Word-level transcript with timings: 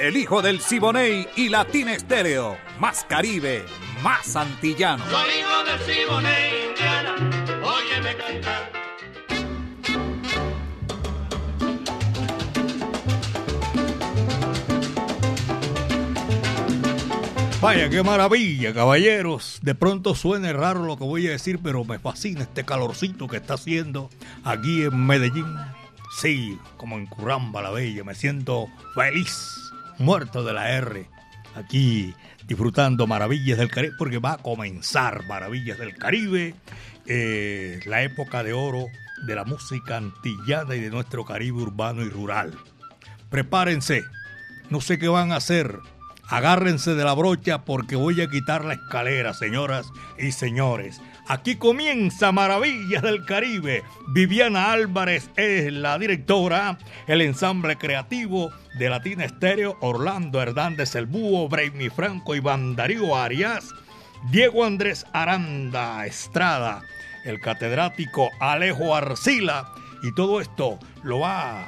El 0.00 0.16
hijo 0.16 0.40
del 0.40 0.62
Siboney 0.62 1.28
y 1.36 1.50
Latina 1.50 1.92
Estéreo. 1.92 2.56
Más 2.78 3.04
Caribe, 3.04 3.66
más 4.02 4.34
antillano. 4.34 5.04
Soy 5.10 5.28
hijo 5.40 5.62
del 5.64 5.78
Siboney, 5.80 6.68
Indiana. 6.70 7.14
Óyeme 7.62 8.16
cantar. 8.16 8.72
Vaya, 17.60 17.90
qué 17.90 18.02
maravilla, 18.02 18.72
caballeros. 18.72 19.58
De 19.60 19.74
pronto 19.74 20.14
suene 20.14 20.54
raro 20.54 20.86
lo 20.86 20.96
que 20.96 21.04
voy 21.04 21.26
a 21.26 21.32
decir, 21.32 21.60
pero 21.62 21.84
me 21.84 21.98
fascina 21.98 22.40
este 22.40 22.64
calorcito 22.64 23.28
que 23.28 23.36
está 23.36 23.52
haciendo 23.52 24.08
aquí 24.44 24.84
en 24.84 25.06
Medellín. 25.06 25.54
Sí, 26.18 26.58
como 26.78 26.96
en 26.96 27.06
Curramba 27.06 27.60
la 27.60 27.70
Bella, 27.70 28.02
me 28.02 28.14
siento 28.14 28.66
feliz, 28.94 29.69
muerto 30.00 30.42
de 30.42 30.52
la 30.52 30.70
R, 30.70 31.06
aquí 31.54 32.14
disfrutando 32.46 33.06
Maravillas 33.06 33.58
del 33.58 33.70
Caribe, 33.70 33.94
porque 33.96 34.18
va 34.18 34.32
a 34.32 34.38
comenzar 34.38 35.24
Maravillas 35.26 35.78
del 35.78 35.96
Caribe, 35.96 36.54
eh, 37.06 37.80
la 37.86 38.02
época 38.02 38.42
de 38.42 38.52
oro 38.52 38.86
de 39.26 39.34
la 39.34 39.44
música 39.44 39.96
antillana 39.96 40.74
y 40.74 40.80
de 40.80 40.90
nuestro 40.90 41.24
Caribe 41.24 41.62
urbano 41.62 42.02
y 42.02 42.08
rural. 42.08 42.52
Prepárense, 43.28 44.02
no 44.70 44.80
sé 44.80 44.98
qué 44.98 45.08
van 45.08 45.30
a 45.30 45.36
hacer 45.36 45.78
Agárrense 46.30 46.94
de 46.94 47.04
la 47.04 47.12
brocha 47.12 47.64
porque 47.64 47.96
voy 47.96 48.20
a 48.20 48.30
quitar 48.30 48.64
la 48.64 48.74
escalera, 48.74 49.34
señoras 49.34 49.90
y 50.16 50.30
señores. 50.30 51.00
Aquí 51.30 51.54
comienza 51.54 52.32
Maravillas 52.32 53.02
del 53.02 53.24
Caribe. 53.24 53.84
Viviana 54.08 54.72
Álvarez 54.72 55.30
es 55.36 55.72
la 55.72 55.96
directora, 55.96 56.76
el 57.06 57.20
ensamble 57.20 57.76
creativo 57.76 58.50
de 58.76 58.88
Latina 58.88 59.26
Estéreo, 59.26 59.76
Orlando 59.80 60.42
Hernández 60.42 60.96
el 60.96 61.06
Búho, 61.06 61.48
Franco 61.94 62.34
y 62.34 62.40
Darío 62.74 63.14
Arias, 63.14 63.72
Diego 64.32 64.64
Andrés 64.64 65.06
Aranda 65.12 66.04
Estrada, 66.04 66.82
el 67.24 67.38
catedrático 67.38 68.30
Alejo 68.40 68.96
Arcila, 68.96 69.72
y 70.02 70.12
todo 70.16 70.40
esto 70.40 70.80
lo 71.04 71.20
va 71.20 71.64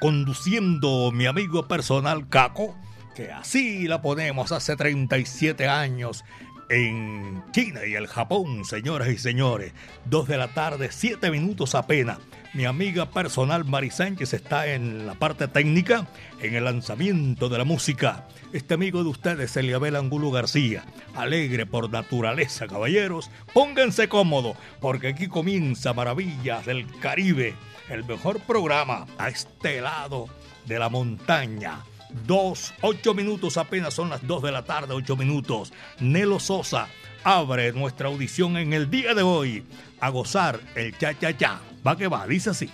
conduciendo 0.00 1.10
mi 1.12 1.26
amigo 1.26 1.68
personal 1.68 2.26
Caco 2.30 2.74
que 3.14 3.30
así 3.32 3.88
la 3.88 4.00
ponemos 4.02 4.52
hace 4.52 4.76
37 4.76 5.68
años 5.68 6.24
en 6.70 7.42
China 7.50 7.84
y 7.84 7.94
el 7.94 8.06
Japón, 8.06 8.64
señoras 8.64 9.08
y 9.08 9.18
señores. 9.18 9.72
Dos 10.04 10.28
de 10.28 10.38
la 10.38 10.54
tarde, 10.54 10.88
siete 10.92 11.30
minutos 11.30 11.74
apenas. 11.74 12.18
Mi 12.54 12.64
amiga 12.64 13.10
personal 13.10 13.64
Mari 13.64 13.90
Sánchez 13.90 14.32
está 14.34 14.66
en 14.68 15.06
la 15.06 15.14
parte 15.14 15.48
técnica, 15.48 16.08
en 16.40 16.54
el 16.54 16.64
lanzamiento 16.64 17.48
de 17.48 17.58
la 17.58 17.64
música. 17.64 18.26
Este 18.52 18.74
amigo 18.74 19.02
de 19.02 19.10
ustedes, 19.10 19.56
Eliabel 19.56 19.96
Angulo 19.96 20.30
García, 20.30 20.84
alegre 21.14 21.66
por 21.66 21.90
naturaleza, 21.90 22.66
caballeros. 22.66 23.30
Pónganse 23.52 24.08
cómodos, 24.08 24.56
porque 24.80 25.08
aquí 25.08 25.26
comienza 25.26 25.92
Maravillas 25.92 26.66
del 26.66 26.86
Caribe, 27.00 27.54
el 27.88 28.04
mejor 28.04 28.40
programa 28.40 29.06
a 29.18 29.28
este 29.28 29.80
lado 29.80 30.28
de 30.66 30.78
la 30.78 30.88
montaña 30.88 31.80
Dos, 32.26 32.74
ocho 32.82 33.14
minutos 33.14 33.56
apenas 33.56 33.94
son 33.94 34.10
las 34.10 34.26
dos 34.26 34.42
de 34.42 34.52
la 34.52 34.64
tarde, 34.64 34.94
ocho 34.94 35.16
minutos. 35.16 35.72
Nelo 36.00 36.40
Sosa 36.40 36.88
abre 37.24 37.72
nuestra 37.72 38.08
audición 38.08 38.56
en 38.56 38.72
el 38.72 38.90
día 38.90 39.14
de 39.14 39.22
hoy 39.22 39.64
a 40.00 40.08
gozar 40.08 40.60
el 40.74 40.96
cha 40.96 41.18
cha 41.18 41.36
cha. 41.36 41.60
Va 41.86 41.96
que 41.96 42.08
va, 42.08 42.26
dice 42.26 42.50
así. 42.50 42.70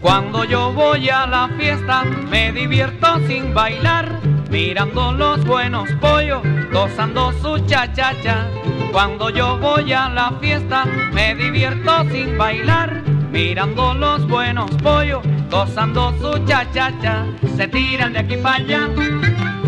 Cuando 0.00 0.44
yo 0.44 0.72
voy 0.72 1.08
a 1.08 1.26
la 1.26 1.48
fiesta 1.56 2.04
me 2.04 2.52
divierto 2.52 3.26
sin 3.26 3.54
bailar, 3.54 4.20
mirando 4.54 5.10
los 5.10 5.44
buenos 5.44 5.90
pollos, 6.00 6.40
gozando 6.72 7.32
su 7.42 7.58
cha 7.66 7.92
cha 7.92 8.12
cha. 8.22 8.46
Cuando 8.92 9.28
yo 9.28 9.58
voy 9.58 9.92
a 9.92 10.08
la 10.08 10.30
fiesta 10.40 10.84
me 11.12 11.34
divierto 11.34 12.04
sin 12.12 12.38
bailar, 12.38 13.02
mirando 13.32 13.94
los 13.94 14.24
buenos 14.28 14.70
pollos, 14.80 15.22
gozando 15.50 16.14
su 16.20 16.38
cha-cha-cha. 16.46 17.26
Se 17.56 17.66
tiran 17.66 18.12
de 18.12 18.20
aquí 18.20 18.36
para 18.36 18.54
allá, 18.54 18.88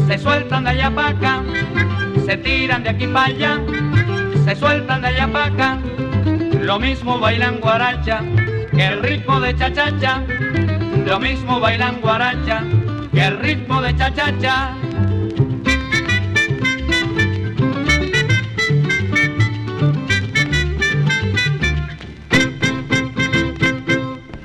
se 0.06 0.18
sueltan 0.18 0.62
de 0.62 0.70
allá 0.70 0.94
para 0.94 1.08
acá, 1.08 1.42
se 2.24 2.36
tiran 2.36 2.84
de 2.84 2.90
aquí 2.90 3.08
para 3.08 3.26
allá, 3.26 3.60
se 4.44 4.54
sueltan 4.54 5.02
de 5.02 5.08
allá 5.08 5.26
para 5.32 5.46
acá. 5.46 5.78
Lo 6.62 6.78
mismo 6.78 7.18
bailan 7.18 7.58
guaracha 7.58 8.20
que 8.70 8.86
el 8.86 9.02
ritmo 9.02 9.40
de 9.40 9.52
cha-cha-cha, 9.56 10.22
lo 11.04 11.18
mismo 11.18 11.58
bailan 11.58 12.00
guaracha 12.00 12.62
que 13.16 13.24
el 13.24 13.38
ritmo 13.38 13.80
de 13.80 13.96
cha-cha-cha. 13.96 14.76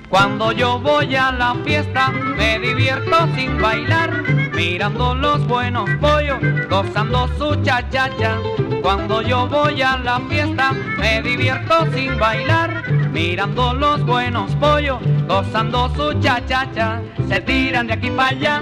Cuando 0.08 0.54
yo 0.54 0.80
voy 0.80 1.14
a 1.18 1.34
la 1.34 1.56
fiesta 1.66 2.12
me 2.12 2.60
divierto 2.60 3.28
sin 3.36 3.62
bailar, 3.62 4.24
mirando 4.54 5.16
los 5.16 5.46
buenos 5.48 5.90
pollos, 6.00 6.40
gozando 6.70 7.28
su 7.38 7.62
cha-cha-cha. 7.64 8.38
Cuando 8.82 9.22
yo 9.22 9.48
voy 9.50 9.82
a 9.82 9.98
la 9.98 10.22
fiesta 10.30 10.72
me 10.98 11.22
divierto 11.22 11.92
sin 11.94 12.18
bailar, 12.18 12.90
mirando 13.12 13.74
los 13.74 14.06
buenos 14.06 14.56
pollos, 14.56 15.00
gozando 15.32 15.90
su 15.96 16.20
cha-cha-cha. 16.20 17.02
Se 17.30 17.40
tiran 17.40 17.88
de 17.88 17.94
aquí 17.94 18.10
para 18.10 18.30
allá, 18.30 18.62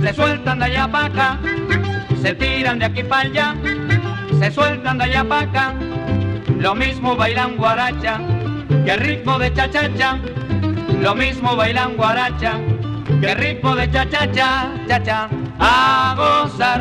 se 0.00 0.14
sueltan 0.14 0.58
de 0.58 0.64
allá 0.64 0.88
para 0.88 1.06
acá, 1.06 1.38
se 2.22 2.34
tiran 2.34 2.78
de 2.78 2.86
aquí 2.86 3.02
para 3.02 3.28
allá, 3.28 3.54
se 4.38 4.50
sueltan 4.50 4.96
de 4.98 5.04
allá 5.04 5.24
para 5.24 5.42
acá. 5.42 5.74
Lo 6.58 6.74
mismo 6.74 7.16
bailan 7.16 7.56
guaracha 7.56 8.18
que 8.86 8.96
ritmo 8.96 9.38
de 9.38 9.52
cha-cha-cha. 9.52 10.18
Lo 11.02 11.14
mismo 11.14 11.54
bailan 11.54 11.96
guaracha 11.96 12.52
que 13.20 13.34
ritmo 13.34 13.74
de 13.74 13.90
cha-cha-cha, 13.90 14.72
cha-cha, 14.88 15.28
a 15.58 16.14
gozar. 16.16 16.80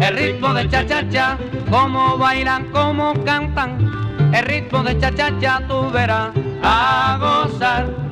El 0.00 0.16
ritmo 0.16 0.52
de 0.54 0.68
cha-cha-cha, 0.68 1.38
como 1.70 2.18
bailan, 2.18 2.64
como 2.72 3.14
cantan. 3.24 3.70
El 4.34 4.44
ritmo 4.44 4.82
de 4.82 4.98
cha-cha-cha, 4.98 5.60
tú 5.68 5.88
verás, 5.90 6.30
a 6.62 7.16
gozar. 7.20 8.07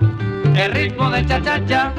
El 0.57 0.73
ritmo 0.73 1.11
de 1.11 1.25
cha-cha-cha. 1.27 1.93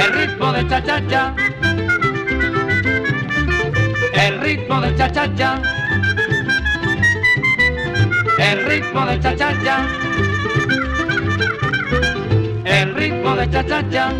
El 0.00 0.12
ritmo 0.14 0.52
de 0.52 0.68
cha-cha-cha. 0.68 1.34
El 4.14 4.40
ritmo 4.40 4.80
de 4.80 4.96
cha-cha-cha. 4.96 5.62
El 8.38 8.66
ritmo 8.66 9.06
de 9.06 9.20
cha-cha-cha 9.20 10.04
el 12.66 12.94
ritmo 13.06 13.36
de 13.36 13.50
cha 13.50 13.62
cha 13.66 13.82
cha, 13.90 14.10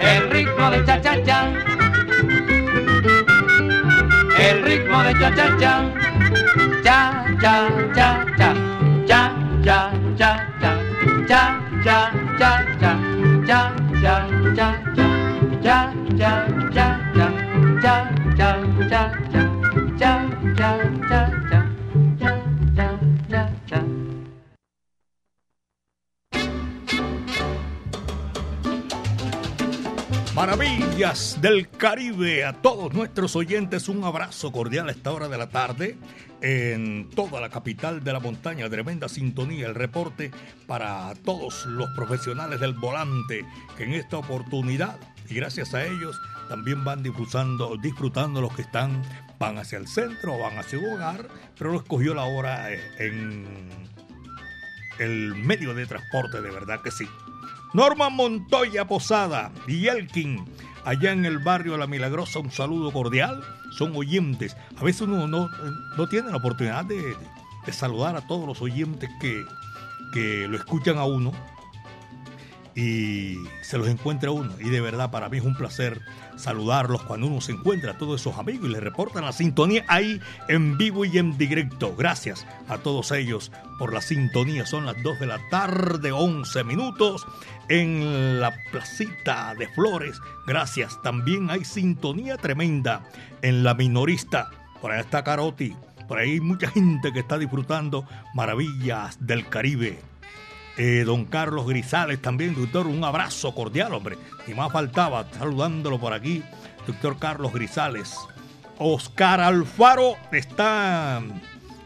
el 0.00 0.30
ritmo 0.30 0.70
de 0.70 0.84
cha 0.84 1.00
cha 1.00 1.24
cha, 1.24 1.52
el 4.38 4.62
ritmo 4.62 5.02
de 5.02 5.14
cha 5.18 5.34
cha 7.40 7.68
cha, 7.94 8.24
cha. 8.36 8.54
Cha 9.06 9.20
cha 9.64 9.92
cha, 10.18 10.32
cha. 10.60 10.72
Cha 11.28 11.62
cha 11.88 12.12
cha, 12.38 12.52
cha. 12.76 12.92
Cha 13.46 13.74
cha 14.06 14.28
cha, 14.56 14.68
cha. 14.94 15.08
Cha 15.62 15.92
cha 16.08 16.34
cha, 17.88 18.98
cha. 18.98 19.42
Cha 19.98 20.12
cha 20.56 20.70
cha, 21.08 21.20
cha. 21.50 21.60
Cha 23.28 23.50
cha 23.66 23.84
Maravillas 30.34 31.38
del 31.40 31.68
Caribe. 31.68 32.44
A 32.44 32.52
todos 32.52 32.92
nuestros 32.94 33.34
oyentes 33.36 33.88
un 33.88 34.04
abrazo 34.04 34.52
cordial 34.52 34.88
a 34.88 34.92
esta 34.92 35.10
hora 35.10 35.28
de 35.28 35.36
la 35.38 35.48
tarde 35.48 35.96
en 36.40 37.10
toda 37.10 37.40
la 37.40 37.48
capital 37.48 38.02
de 38.04 38.12
la 38.12 38.20
montaña. 38.20 38.68
Tremenda 38.68 39.08
sintonía, 39.08 39.66
el 39.66 39.74
reporte 39.74 40.30
para 40.66 41.12
todos 41.24 41.66
los 41.66 41.88
profesionales 41.96 42.60
del 42.60 42.74
volante 42.74 43.44
que 43.76 43.84
en 43.84 43.94
esta 43.94 44.18
oportunidad 44.18 44.98
y 45.28 45.34
gracias 45.34 45.74
a 45.74 45.84
ellos 45.84 46.20
también 46.48 46.84
van 46.84 47.02
disfrutando, 47.02 47.76
disfrutando 47.76 48.40
los 48.40 48.54
que 48.54 48.62
están, 48.62 49.02
van 49.38 49.58
hacia 49.58 49.78
el 49.78 49.86
centro, 49.86 50.38
van 50.38 50.58
hacia 50.58 50.78
su 50.78 50.86
hogar, 50.86 51.28
pero 51.56 51.72
lo 51.72 51.78
escogió 51.78 52.14
la 52.14 52.24
hora 52.24 52.72
eh, 52.72 52.80
en 52.98 53.68
el 54.98 55.34
medio 55.34 55.74
de 55.74 55.86
transporte, 55.86 56.40
de 56.40 56.50
verdad 56.50 56.80
que 56.82 56.90
sí. 56.90 57.06
Norma 57.74 58.08
Montoya 58.08 58.86
Posada 58.86 59.52
y 59.66 59.88
Elkin, 59.88 60.46
allá 60.84 61.12
en 61.12 61.26
el 61.26 61.38
barrio 61.38 61.76
La 61.76 61.86
Milagrosa, 61.86 62.38
un 62.38 62.50
saludo 62.50 62.90
cordial. 62.90 63.44
Son 63.78 63.94
oyentes. 63.94 64.56
A 64.76 64.82
veces 64.82 65.02
uno 65.02 65.28
no, 65.28 65.48
no 65.96 66.08
tiene 66.08 66.30
la 66.30 66.38
oportunidad 66.38 66.84
de, 66.84 67.16
de, 67.64 67.72
saludar 67.72 68.16
a 68.16 68.26
todos 68.26 68.44
los 68.44 68.60
oyentes 68.60 69.08
que, 69.20 69.44
que 70.12 70.48
lo 70.48 70.56
escuchan 70.56 70.98
a 70.98 71.04
uno 71.04 71.32
y 72.78 73.36
se 73.60 73.76
los 73.76 73.88
encuentra 73.88 74.30
uno. 74.30 74.54
Y 74.60 74.68
de 74.68 74.80
verdad, 74.80 75.10
para 75.10 75.28
mí 75.28 75.38
es 75.38 75.44
un 75.44 75.56
placer 75.56 76.00
saludarlos 76.36 77.02
cuando 77.02 77.26
uno 77.26 77.40
se 77.40 77.50
encuentra 77.50 77.92
a 77.92 77.98
todos 77.98 78.20
esos 78.20 78.38
amigos 78.38 78.68
y 78.68 78.72
les 78.72 78.80
reportan 78.80 79.24
la 79.24 79.32
sintonía 79.32 79.84
ahí 79.88 80.20
en 80.46 80.78
vivo 80.78 81.04
y 81.04 81.18
en 81.18 81.36
directo. 81.36 81.96
Gracias 81.96 82.46
a 82.68 82.78
todos 82.78 83.10
ellos 83.10 83.50
por 83.80 83.92
la 83.92 84.00
sintonía. 84.00 84.64
Son 84.64 84.86
las 84.86 84.94
2 85.02 85.18
de 85.18 85.26
la 85.26 85.40
tarde, 85.50 86.12
11 86.12 86.62
minutos 86.62 87.26
en 87.68 88.38
la 88.38 88.54
placita 88.70 89.56
de 89.56 89.66
Flores. 89.66 90.20
Gracias. 90.46 91.02
También 91.02 91.50
hay 91.50 91.64
sintonía 91.64 92.36
tremenda 92.36 93.08
en 93.42 93.64
la 93.64 93.74
minorista. 93.74 94.50
Por 94.80 94.92
ahí 94.92 95.00
está 95.00 95.24
Caroti. 95.24 95.74
Por 96.06 96.18
ahí 96.20 96.34
hay 96.34 96.40
mucha 96.40 96.70
gente 96.70 97.12
que 97.12 97.18
está 97.18 97.38
disfrutando 97.38 98.06
maravillas 98.34 99.18
del 99.18 99.48
Caribe. 99.48 99.98
Eh, 100.78 101.02
don 101.04 101.24
Carlos 101.24 101.66
Grisales 101.66 102.22
también, 102.22 102.54
doctor, 102.54 102.86
un 102.86 103.02
abrazo 103.02 103.52
cordial, 103.52 103.92
hombre. 103.92 104.16
Y 104.46 104.54
más 104.54 104.70
faltaba, 104.70 105.26
saludándolo 105.36 105.98
por 105.98 106.12
aquí, 106.12 106.44
doctor 106.86 107.18
Carlos 107.18 107.52
Grisales. 107.52 108.16
Oscar 108.78 109.40
Alfaro 109.40 110.14
está 110.30 111.20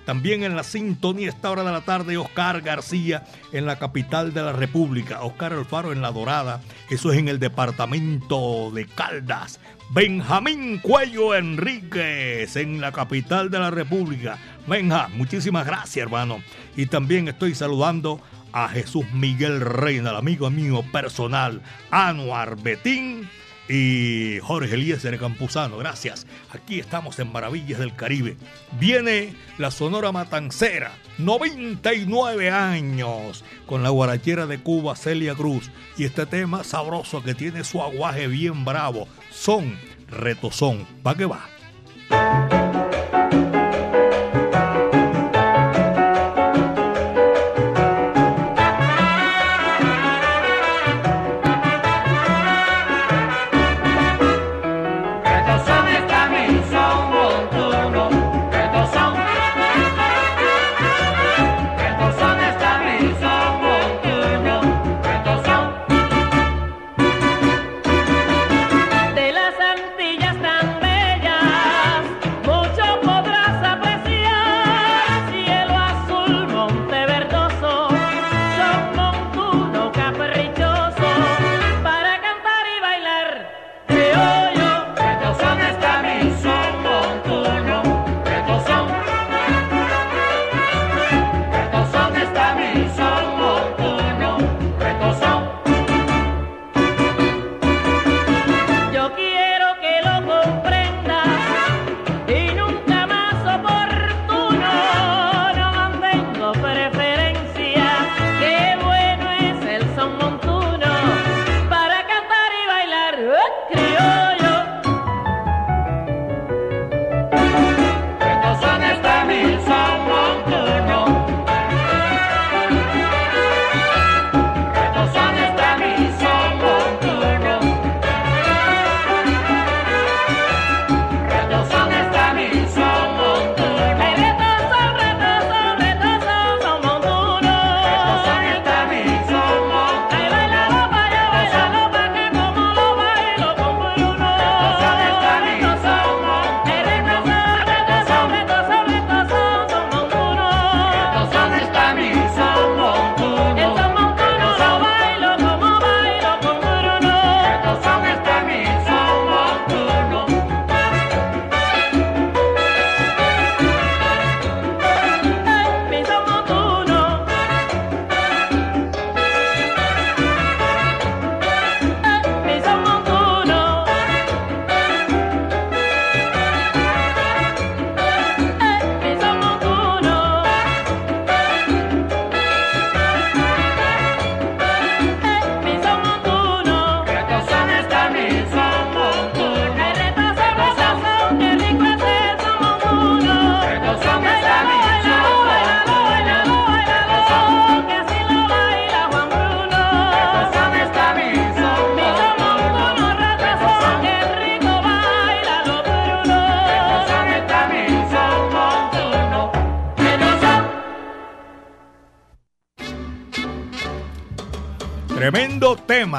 también 0.04 0.42
en 0.42 0.56
la 0.56 0.62
sintonía 0.62 1.30
esta 1.30 1.50
hora 1.50 1.64
de 1.64 1.72
la 1.72 1.80
tarde, 1.80 2.18
Oscar 2.18 2.60
García 2.60 3.24
en 3.52 3.64
la 3.64 3.78
capital 3.78 4.34
de 4.34 4.42
la 4.42 4.52
República. 4.52 5.22
Oscar 5.22 5.54
Alfaro 5.54 5.92
en 5.92 6.02
La 6.02 6.12
Dorada, 6.12 6.60
eso 6.90 7.10
es 7.12 7.18
en 7.18 7.28
el 7.28 7.38
departamento 7.38 8.70
de 8.72 8.86
Caldas. 8.86 9.58
Benjamín 9.90 10.80
Cuello 10.80 11.34
Enríquez 11.34 12.56
en 12.56 12.80
la 12.80 12.92
capital 12.92 13.50
de 13.50 13.58
la 13.58 13.70
República. 13.70 14.38
Benja, 14.66 15.08
muchísimas 15.08 15.66
gracias, 15.66 16.02
hermano. 16.02 16.42
Y 16.76 16.86
también 16.86 17.28
estoy 17.28 17.54
saludando 17.54 18.20
a 18.52 18.68
Jesús 18.68 19.04
Miguel 19.12 19.60
Reina, 19.60 20.10
el 20.10 20.16
amigo 20.16 20.50
mío 20.50 20.84
personal, 20.92 21.62
Anuar 21.90 22.56
Betín 22.62 23.28
y 23.68 24.38
Jorge 24.40 24.74
Eliezer 24.74 25.18
Campuzano. 25.18 25.78
Gracias. 25.78 26.26
Aquí 26.52 26.78
estamos 26.78 27.18
en 27.18 27.32
Maravillas 27.32 27.78
del 27.78 27.94
Caribe. 27.94 28.36
Viene 28.78 29.34
la 29.58 29.70
Sonora 29.70 30.12
Matancera, 30.12 30.92
99 31.18 32.50
años, 32.50 33.44
con 33.66 33.82
la 33.82 33.90
guarachera 33.90 34.46
de 34.46 34.58
Cuba, 34.58 34.96
Celia 34.96 35.34
Cruz. 35.34 35.70
Y 35.96 36.04
este 36.04 36.26
tema 36.26 36.64
sabroso 36.64 37.22
que 37.22 37.34
tiene 37.34 37.64
su 37.64 37.82
aguaje 37.82 38.26
bien 38.26 38.64
bravo. 38.64 39.08
Son, 39.30 39.78
retozón. 40.08 40.86
¿Va 41.06 41.16
que 41.16 41.26
va? 41.26 41.48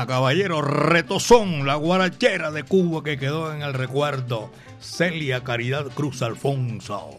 Caballero. 0.06 0.62
Retozón, 0.62 1.66
la 1.66 1.76
guarachera 1.76 2.52
de 2.52 2.64
Cuba 2.64 3.04
que 3.04 3.18
quedó 3.18 3.54
en 3.54 3.62
el 3.62 3.74
recuerdo. 3.74 4.52
Celia 4.80 5.44
Caridad 5.44 5.88
Cruz 5.94 6.22
Alfonso. 6.22 7.12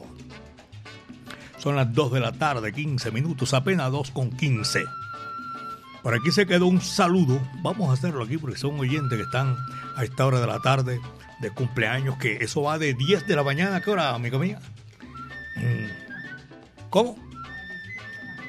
Son 1.58 1.76
las 1.76 1.92
2 1.92 2.12
de 2.12 2.20
la 2.20 2.32
tarde, 2.32 2.72
15 2.72 3.10
minutos, 3.10 3.54
apenas 3.54 3.90
2 3.90 4.10
con 4.10 4.30
15. 4.30 4.84
Por 6.02 6.14
aquí 6.14 6.30
se 6.30 6.46
quedó 6.46 6.66
un 6.66 6.80
saludo. 6.80 7.40
Vamos 7.62 7.88
a 7.88 7.94
hacerlo 7.94 8.24
aquí 8.24 8.36
porque 8.36 8.58
son 8.58 8.78
oyentes 8.78 9.16
que 9.16 9.24
están 9.24 9.56
a 9.96 10.04
esta 10.04 10.26
hora 10.26 10.40
de 10.40 10.46
la 10.46 10.60
tarde 10.60 11.00
de 11.40 11.50
cumpleaños, 11.50 12.18
que 12.18 12.36
eso 12.36 12.62
va 12.62 12.78
de 12.78 12.94
10 12.94 13.26
de 13.26 13.36
la 13.36 13.42
mañana. 13.42 13.80
¿Qué 13.80 13.90
hora, 13.90 14.14
amigo 14.14 14.38
mía? 14.38 14.60
Mm. 15.56 16.90
¿Cómo? 16.90 17.16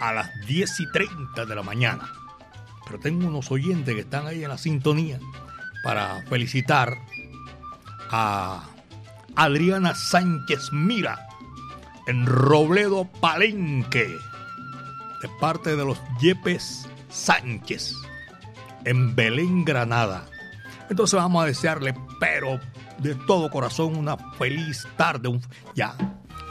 A 0.01 0.12
las 0.12 0.30
10 0.46 0.80
y 0.82 0.92
30 0.92 1.46
de 1.46 1.56
la 1.56 1.63
mañana 1.63 2.12
pero 2.86 3.00
tengo 3.00 3.27
unos 3.27 3.51
oyentes 3.51 3.94
que 3.94 4.01
están 4.01 4.27
ahí 4.27 4.44
en 4.44 4.50
la 4.50 4.58
sintonía 4.58 5.20
para 5.84 6.24
felicitar 6.30 6.98
a 8.12 8.68
Adriana 9.36 9.94
Sánchez 9.96 10.72
Mira 10.72 11.27
en 12.08 12.25
Robledo 12.25 13.06
Palenque, 13.20 14.08
de 15.22 15.30
parte 15.39 15.75
de 15.75 15.84
los 15.84 16.00
Yepes 16.22 16.88
Sánchez, 17.10 17.96
en 18.84 19.15
Belén, 19.15 19.65
Granada. 19.65 20.25
Entonces 20.89 21.20
vamos 21.20 21.44
a 21.44 21.48
desearle, 21.48 21.96
pero 22.20 22.60
de 23.00 23.15
todo 23.15 23.50
corazón, 23.50 23.96
una 23.96 24.18
feliz 24.38 24.88
tarde. 24.98 25.39
Ya, 25.74 25.96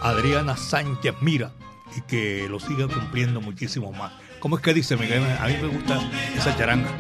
Adriana 0.03 0.57
Sánchez 0.57 1.15
Mira, 1.21 1.53
y 1.97 2.01
que 2.03 2.49
lo 2.49 2.59
siga 2.59 2.89
cumpliendo 2.89 3.41
muchísimo 3.41 3.93
más. 3.93 4.13
¿Cómo 4.45 4.59
es 4.59 4.63
que 4.63 4.75
dice? 4.75 4.93
A 4.93 4.99
mí 4.99 5.57
me 5.63 5.69
gusta 5.69 5.99
esa 6.37 6.55
charanga. 6.55 6.91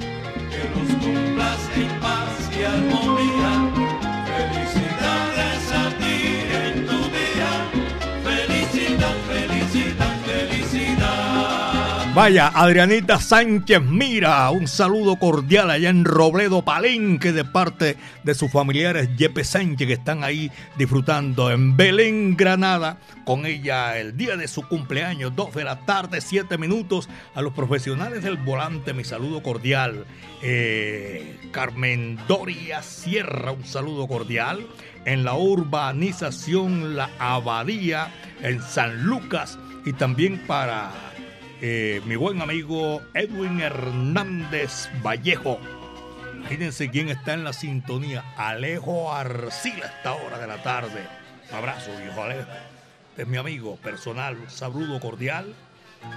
Vaya, 12.14 12.46
Adrianita 12.54 13.18
Sánchez 13.18 13.82
Mira, 13.82 14.48
un 14.50 14.68
saludo 14.68 15.16
cordial 15.16 15.68
allá 15.68 15.90
en 15.90 16.04
Robledo 16.04 16.62
Palenque 16.62 17.32
de 17.32 17.44
parte 17.44 17.96
de 18.22 18.34
sus 18.36 18.52
familiares 18.52 19.08
Yepe 19.16 19.42
Sánchez 19.42 19.88
que 19.88 19.94
están 19.94 20.22
ahí 20.22 20.48
disfrutando 20.78 21.50
en 21.50 21.76
Belén, 21.76 22.36
Granada 22.36 22.98
con 23.24 23.46
ella 23.46 23.98
el 23.98 24.16
día 24.16 24.36
de 24.36 24.46
su 24.46 24.62
cumpleaños, 24.62 25.34
2 25.34 25.54
de 25.54 25.64
la 25.64 25.80
tarde, 25.80 26.20
7 26.20 26.56
minutos. 26.56 27.08
A 27.34 27.42
los 27.42 27.52
profesionales 27.52 28.22
del 28.22 28.36
volante, 28.36 28.92
mi 28.92 29.02
saludo 29.02 29.42
cordial. 29.42 30.06
Eh, 30.40 31.36
Carmen 31.50 32.18
Doria 32.28 32.82
Sierra, 32.82 33.50
un 33.50 33.64
saludo 33.64 34.06
cordial. 34.06 34.66
En 35.04 35.24
la 35.24 35.34
urbanización 35.34 36.96
La 36.96 37.10
Abadía, 37.18 38.12
en 38.40 38.62
San 38.62 39.04
Lucas. 39.04 39.58
Y 39.84 39.94
también 39.94 40.42
para 40.46 40.92
eh, 41.66 42.02
mi 42.04 42.16
buen 42.16 42.42
amigo 42.42 43.00
Edwin 43.14 43.58
Hernández 43.60 44.90
Vallejo. 45.02 45.58
Imagínense 46.36 46.90
quién 46.90 47.08
está 47.08 47.32
en 47.32 47.42
la 47.42 47.54
sintonía. 47.54 48.22
Alejo 48.36 49.14
Arcila 49.14 49.86
a 49.86 49.88
esta 49.88 50.12
hora 50.12 50.38
de 50.38 50.46
la 50.46 50.62
tarde. 50.62 51.06
Un 51.48 51.56
abrazo, 51.56 51.90
viejo 51.98 52.22
Alejo 52.22 52.46
es 53.16 53.26
mi 53.26 53.36
amigo 53.36 53.76
personal, 53.76 54.36
saludo 54.48 55.00
cordial. 55.00 55.54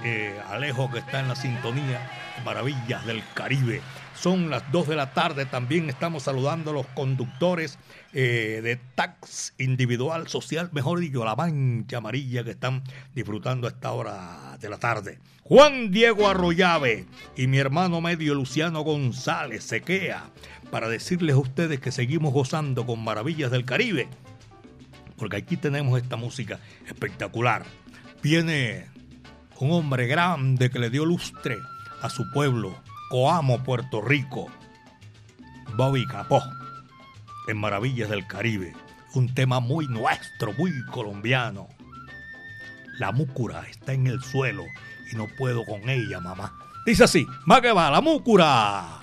Eh, 0.04 0.38
Alejo 0.48 0.90
que 0.90 0.98
está 0.98 1.20
en 1.20 1.28
la 1.28 1.36
sintonía 1.36 2.10
Maravillas 2.44 3.06
del 3.06 3.22
Caribe. 3.32 3.80
Son 4.20 4.50
las 4.50 4.70
2 4.72 4.88
de 4.88 4.96
la 4.96 5.12
tarde, 5.12 5.46
también 5.46 5.88
estamos 5.88 6.24
saludando 6.24 6.70
a 6.70 6.74
los 6.74 6.86
conductores 6.88 7.78
eh, 8.12 8.60
de 8.62 8.76
tax 8.94 9.54
individual, 9.58 10.28
social, 10.28 10.70
mejor 10.72 11.00
dicho, 11.00 11.24
la 11.24 11.36
mancha 11.36 11.98
amarilla 11.98 12.42
que 12.42 12.50
están 12.50 12.82
disfrutando 13.14 13.66
a 13.66 13.70
esta 13.70 13.92
hora 13.92 14.58
de 14.60 14.68
la 14.68 14.78
tarde. 14.78 15.20
Juan 15.44 15.90
Diego 15.90 16.28
Arroyave 16.28 17.06
y 17.36 17.46
mi 17.46 17.58
hermano 17.58 18.00
medio 18.00 18.34
Luciano 18.34 18.80
González 18.82 19.64
Sequea, 19.64 20.30
para 20.70 20.88
decirles 20.88 21.36
a 21.36 21.38
ustedes 21.38 21.80
que 21.80 21.92
seguimos 21.92 22.32
gozando 22.32 22.84
con 22.84 23.02
Maravillas 23.02 23.50
del 23.50 23.64
Caribe 23.64 24.08
porque 25.18 25.36
aquí 25.36 25.56
tenemos 25.56 26.00
esta 26.00 26.16
música 26.16 26.60
espectacular. 26.86 27.64
Viene 28.22 28.86
un 29.58 29.72
hombre 29.72 30.06
grande 30.06 30.70
que 30.70 30.78
le 30.78 30.88
dio 30.88 31.04
lustre 31.04 31.58
a 32.00 32.08
su 32.08 32.30
pueblo, 32.30 32.80
Coamo, 33.08 33.62
Puerto 33.64 34.02
Rico, 34.02 34.48
Bobby 35.76 36.06
Capó, 36.06 36.42
en 37.46 37.56
Maravillas 37.56 38.10
del 38.10 38.26
Caribe. 38.26 38.74
Un 39.14 39.34
tema 39.34 39.60
muy 39.60 39.86
nuestro, 39.88 40.52
muy 40.58 40.70
colombiano. 40.92 41.68
La 42.98 43.10
múcura 43.12 43.64
está 43.68 43.94
en 43.94 44.06
el 44.06 44.22
suelo 44.22 44.64
y 45.10 45.16
no 45.16 45.26
puedo 45.38 45.64
con 45.64 45.88
ella, 45.88 46.20
mamá. 46.20 46.52
Dice 46.84 47.04
así, 47.04 47.26
más 47.46 47.62
que 47.62 47.72
va, 47.72 47.90
la 47.90 48.02
múcura. 48.02 49.00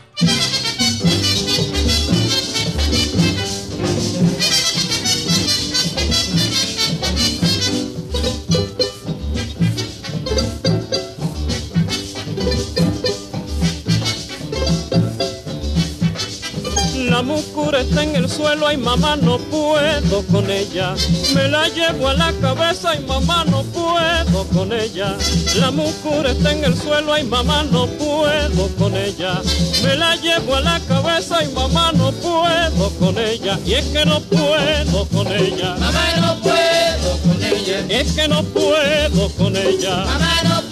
Mucura 17.25 17.81
está 17.81 18.03
en 18.03 18.15
el 18.15 18.29
suelo, 18.29 18.67
ay 18.67 18.77
mamá 18.77 19.17
no 19.17 19.37
puedo 19.37 20.23
con 20.31 20.49
ella. 20.49 20.93
Me 21.33 21.49
la 21.49 21.67
llevo 21.67 22.07
a 22.07 22.13
la 22.13 22.31
cabeza, 22.39 22.91
ay 22.91 23.03
mamá 23.07 23.43
no 23.45 23.63
puedo 23.63 24.43
con 24.53 24.71
ella. 24.71 25.17
La 25.59 25.71
mucura 25.71 26.31
está 26.31 26.51
en 26.53 26.63
el 26.63 26.77
suelo, 26.77 27.13
ay 27.13 27.23
mamá 27.23 27.63
no 27.71 27.87
puedo 27.87 28.67
con 28.77 28.95
ella. 28.95 29.41
Me 29.83 29.95
la 29.95 30.15
llevo 30.17 30.55
a 30.55 30.61
la 30.61 30.79
cabeza, 30.81 31.37
ay 31.39 31.51
mamá 31.53 31.91
no 31.93 32.11
puedo 32.11 32.89
con 32.99 33.17
ella. 33.17 33.59
Y 33.65 33.73
es 33.73 33.85
que 33.85 34.05
no 34.05 34.21
puedo 34.21 35.05
con 35.05 35.27
ella. 35.27 35.75
Mamá 35.79 36.05
no 36.21 36.39
puedo 36.41 37.17
con 37.23 37.43
ella. 37.43 37.79
Es 37.89 38.13
que 38.13 38.27
no 38.27 38.43
puedo 38.43 39.29
con 39.29 39.55
ella. 39.55 40.05
Mamá 40.05 40.43
no 40.43 40.64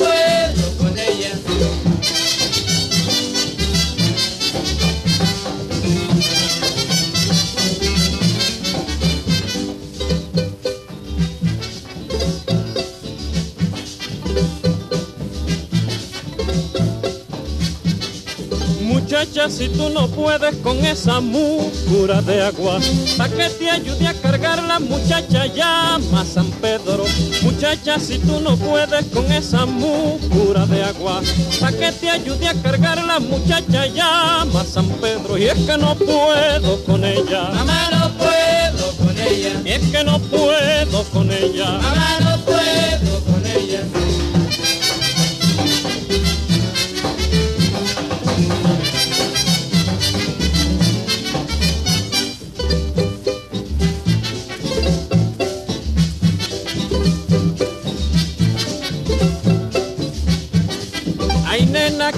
Si 19.50 19.68
tú 19.68 19.90
no 19.90 20.08
puedes 20.08 20.56
con 20.58 20.78
esa 20.86 21.20
mucura 21.20 22.22
de 22.22 22.42
agua, 22.44 22.80
para 23.18 23.36
que 23.36 23.50
te 23.50 23.70
ayude 23.70 24.08
a 24.08 24.14
cargar 24.14 24.64
la 24.64 24.80
muchacha 24.80 25.48
llama 25.48 26.22
a 26.22 26.26
San 26.26 26.50
Pedro. 26.62 27.04
Muchacha, 27.42 28.00
si 28.00 28.20
tú 28.20 28.40
no 28.40 28.56
puedes 28.56 29.06
con 29.08 29.30
esa 29.32 29.66
mucura 29.66 30.66
de 30.66 30.84
agua, 30.84 31.22
para 31.60 31.78
que 31.78 31.92
te 31.92 32.10
ayude 32.10 32.48
a 32.48 32.54
cargar 32.54 33.04
la 33.04 33.20
muchacha 33.20 33.86
llama 33.88 34.62
a 34.62 34.66
San 34.66 34.88
Pedro. 34.88 35.38
Y 35.38 35.46
es 35.48 35.60
que 35.60 35.78
no 35.78 35.94
puedo 35.96 36.84
con 36.86 37.04
ella. 37.04 37.50
Mamá 37.54 37.90
no 37.92 38.18
puedo 38.18 38.92
con 38.98 39.18
ella. 39.20 39.62
Y 39.66 39.72
es 39.72 39.92
que 39.92 40.04
no 40.06 40.20
puedo 40.20 41.04
con 41.12 41.30
ella. 41.32 41.66
Mamá 41.66 42.18
no 42.22 42.38
puedo 42.46 43.20
con 43.26 43.46
ella. 43.46 44.13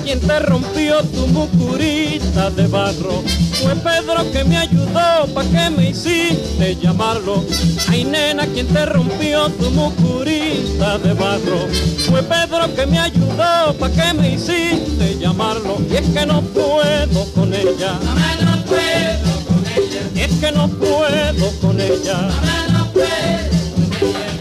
Quien 0.03 0.19
te 0.19 0.39
rompió 0.39 1.01
tu 1.05 1.25
mucurita 1.27 2.49
de 2.51 2.67
barro. 2.67 3.23
Fue 3.53 3.73
Pedro 3.75 4.31
que 4.31 4.43
me 4.43 4.57
ayudó 4.57 5.25
pa' 5.33 5.43
que 5.43 5.69
me 5.71 5.89
hiciste 5.89 6.75
llamarlo. 6.75 7.43
Ay 7.87 8.03
nena, 8.03 8.45
quien 8.45 8.67
te 8.67 8.85
rompió 8.85 9.49
tu 9.49 9.71
mucurita 9.71 10.99
de 10.99 11.13
barro. 11.13 11.67
Fue 12.07 12.21
Pedro 12.21 12.71
que 12.75 12.85
me 12.85 12.99
ayudó 12.99 13.73
pa' 13.79 13.89
que 13.89 14.13
me 14.13 14.35
hiciste 14.35 15.17
llamarlo. 15.19 15.81
Y 15.89 15.95
es 15.95 16.07
que 16.09 16.23
no 16.25 16.41
puedo 16.41 17.25
con 17.33 17.53
ella. 17.53 17.97
Mamá 18.03 18.35
no 18.41 18.65
puedo 18.65 19.45
con 19.47 19.65
ella. 19.65 20.01
Y 20.13 20.19
es 20.21 20.33
que 20.39 20.51
no 20.51 20.67
puedo 20.67 21.51
con 21.59 21.79
ella. 21.79 22.17
Mamá 22.17 22.67
no 22.71 22.91
puedo 22.91 23.09
con 23.99 24.11
ella. 24.11 24.35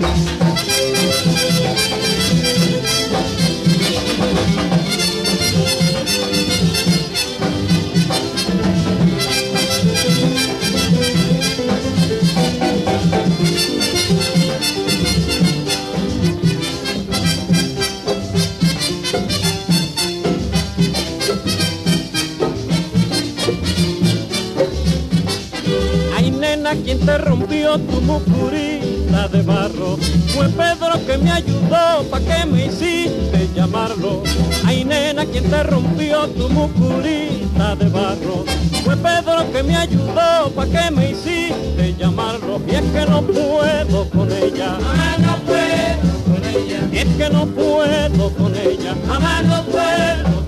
Te 27.05 27.19
rompió 27.19 27.79
tu 27.79 28.01
mucurita 28.01 29.29
de 29.29 29.43
barro. 29.43 29.97
Fue 30.29 30.49
Pedro 30.49 31.07
que 31.07 31.19
me 31.19 31.31
ayudó, 31.31 32.03
¿pa' 32.11 32.21
que 32.21 32.47
me 32.47 32.67
hiciste 32.67 33.49
llamarlo? 33.55 34.23
Ay 34.65 34.85
nena, 34.85 35.25
quien 35.27 35.51
te 35.51 35.63
rompió 35.63 36.27
tu 36.29 36.49
mucurita 36.49 37.77
de 37.77 37.89
barro. 37.89 38.45
Fue 38.85 38.97
Pedro 38.97 39.53
que 39.53 39.63
me 39.63 39.77
ayudó, 39.77 40.51
¿pa' 40.55 40.67
que 40.67 40.91
me 40.91 41.11
hiciste 41.11 41.95
llamarlo? 41.99 42.61
Y 42.67 42.75
es 42.75 42.83
que 42.83 43.07
no 43.07 43.23
puedo 43.23 44.09
con 44.11 44.33
ella. 44.33 44.79
Mamá 44.81 45.17
no 45.19 45.37
puedo 45.45 46.15
con 46.25 46.45
ella. 46.45 46.81
Y 46.93 46.99
es 46.99 47.17
que 47.17 47.31
no 47.31 47.47
puedo 47.47 48.31
con 48.31 48.55
ella. 48.55 48.95
Mamá 49.07 49.43
no 49.43 49.63
puedo 49.65 50.44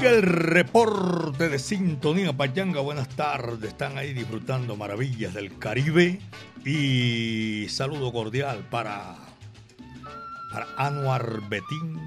El 0.00 0.22
reporte 0.22 1.48
de 1.48 1.58
Sintonía 1.58 2.32
Payanga. 2.32 2.80
Buenas 2.80 3.08
tardes. 3.08 3.70
Están 3.70 3.98
ahí 3.98 4.12
disfrutando 4.12 4.76
maravillas 4.76 5.34
del 5.34 5.58
Caribe. 5.58 6.20
Y 6.64 7.66
saludo 7.68 8.12
cordial 8.12 8.64
para, 8.70 9.16
para 10.52 10.66
Anuar 10.76 11.48
Betín. 11.48 12.00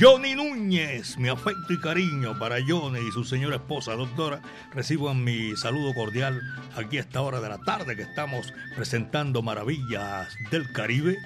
Johnny 0.00 0.36
Núñez, 0.36 1.18
mi 1.18 1.28
afecto 1.28 1.72
y 1.72 1.80
cariño 1.80 2.38
para 2.38 2.58
Johnny 2.64 3.00
y 3.00 3.10
su 3.10 3.24
señora 3.24 3.56
esposa, 3.56 3.96
doctora. 3.96 4.40
Reciban 4.72 5.24
mi 5.24 5.56
saludo 5.56 5.92
cordial 5.92 6.40
aquí 6.76 6.98
a 6.98 7.00
esta 7.00 7.20
hora 7.20 7.40
de 7.40 7.48
la 7.48 7.58
tarde 7.58 7.96
que 7.96 8.02
estamos 8.02 8.52
presentando 8.76 9.42
maravillas 9.42 10.28
del 10.52 10.70
Caribe 10.70 11.16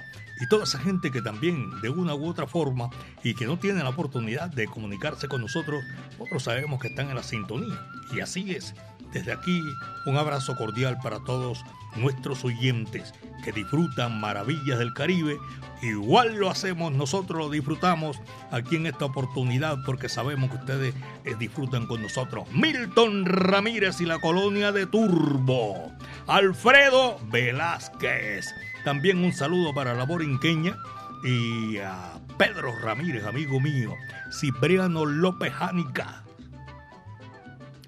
y 0.41 0.47
toda 0.47 0.63
esa 0.63 0.79
gente 0.79 1.11
que 1.11 1.21
también 1.21 1.69
de 1.81 1.89
una 1.89 2.15
u 2.15 2.25
otra 2.25 2.47
forma 2.47 2.89
y 3.23 3.35
que 3.35 3.45
no 3.45 3.59
tiene 3.59 3.83
la 3.83 3.89
oportunidad 3.89 4.49
de 4.49 4.65
comunicarse 4.65 5.27
con 5.27 5.41
nosotros, 5.41 5.83
nosotros 6.17 6.41
sabemos 6.41 6.81
que 6.81 6.87
están 6.87 7.09
en 7.09 7.15
la 7.15 7.23
sintonía. 7.23 7.79
Y 8.11 8.21
así 8.21 8.55
es. 8.55 8.73
Desde 9.13 9.33
aquí, 9.33 9.61
un 10.07 10.17
abrazo 10.17 10.55
cordial 10.55 10.97
para 11.03 11.19
todos 11.19 11.63
nuestros 11.95 12.43
oyentes 12.43 13.13
que 13.43 13.51
disfrutan 13.51 14.19
maravillas 14.19 14.79
del 14.79 14.93
Caribe. 14.93 15.37
Igual 15.81 16.35
lo 16.35 16.49
hacemos, 16.49 16.93
nosotros 16.93 17.39
lo 17.39 17.49
disfrutamos 17.49 18.17
aquí 18.51 18.77
en 18.77 18.85
esta 18.85 19.05
oportunidad 19.05 19.77
porque 19.85 20.07
sabemos 20.07 20.49
que 20.49 20.57
ustedes 20.57 20.95
eh, 21.25 21.35
disfrutan 21.37 21.87
con 21.87 22.01
nosotros. 22.01 22.49
Milton 22.51 23.25
Ramírez 23.25 23.99
y 23.99 24.05
la 24.05 24.19
colonia 24.19 24.71
de 24.71 24.85
Turbo. 24.85 25.91
Alfredo 26.27 27.19
Velázquez. 27.29 28.45
También 28.85 29.23
un 29.23 29.33
saludo 29.33 29.73
para 29.73 29.93
la 29.93 30.05
borinqueña 30.05 30.77
y 31.23 31.77
a 31.77 32.13
Pedro 32.37 32.77
Ramírez, 32.79 33.25
amigo 33.25 33.59
mío. 33.59 33.93
Cipriano 34.31 35.05
López 35.05 35.53
Jánica. 35.53 36.23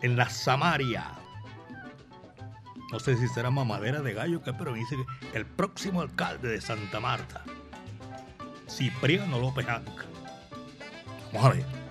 En 0.02 0.18
la 0.18 0.30
Samaria. 0.30 1.25
No 2.92 3.00
sé 3.00 3.18
si 3.18 3.28
será 3.28 3.50
mamadera 3.50 4.02
de 4.02 4.14
gallo, 4.14 4.42
que 4.42 4.54
pero 4.54 4.74
dice 4.74 4.96
el 5.34 5.46
próximo 5.46 6.02
alcalde 6.02 6.50
de 6.50 6.62
Santa 6.62 7.00
Marta. 7.00 7.44
Cipriano 8.70 9.40
López 9.40 9.66
Jánica. 9.66 10.06
Vamos 11.34 11.46
a 11.46 11.54
ver. 11.54 11.86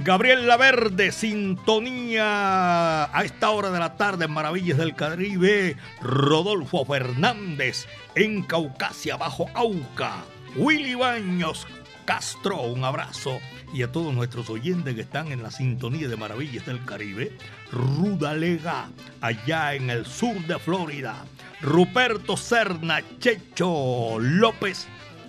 Gabriel 0.00 0.48
Laverde, 0.48 1.12
sintonía 1.12 3.04
a 3.16 3.22
esta 3.24 3.50
hora 3.50 3.70
de 3.70 3.78
la 3.78 3.96
tarde 3.96 4.24
en 4.24 4.32
Maravillas 4.32 4.76
del 4.76 4.96
Caribe. 4.96 5.76
Rodolfo 6.02 6.84
Fernández 6.84 7.86
en 8.16 8.42
Caucasia, 8.42 9.16
bajo 9.16 9.46
Auca. 9.54 10.24
Willy 10.56 10.94
Baños 10.96 11.66
Castro, 12.04 12.62
un 12.62 12.84
abrazo. 12.84 13.40
Y 13.72 13.82
a 13.82 13.92
todos 13.92 14.12
nuestros 14.12 14.50
oyentes 14.50 14.94
que 14.94 15.00
están 15.00 15.32
en 15.32 15.42
la 15.42 15.50
sintonía 15.50 16.08
de 16.08 16.16
Maravillas 16.16 16.66
del 16.66 16.84
Caribe. 16.84 17.36
Rudalega, 17.74 18.88
allá 19.20 19.74
en 19.74 19.90
el 19.90 20.06
sur 20.06 20.34
de 20.46 20.58
Florida. 20.60 21.24
Ruperto 21.60 22.36
Serna, 22.36 23.02
Checho 23.18 24.18
López 24.20 24.86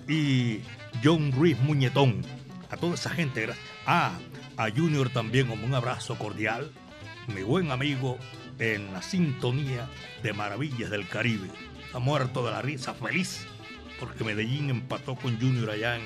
y 0.08 0.60
John 1.02 1.32
Ruiz 1.32 1.58
Muñetón. 1.58 2.22
A 2.70 2.76
toda 2.76 2.94
esa 2.94 3.10
gente. 3.10 3.48
Ah, 3.84 4.12
a 4.56 4.70
Junior 4.70 5.10
también 5.10 5.50
un 5.50 5.74
abrazo 5.74 6.16
cordial, 6.16 6.70
mi 7.34 7.42
buen 7.42 7.72
amigo 7.72 8.16
en 8.58 8.92
la 8.92 9.02
sintonía 9.02 9.88
de 10.22 10.32
Maravillas 10.32 10.90
del 10.90 11.08
Caribe. 11.08 11.48
Ha 11.92 11.98
muerto 11.98 12.44
de 12.44 12.52
la 12.52 12.62
risa 12.62 12.94
feliz 12.94 13.46
porque 13.98 14.24
Medellín 14.24 14.70
empató 14.70 15.16
con 15.16 15.40
Junior 15.40 15.70
allá 15.70 15.96
en, 15.96 16.02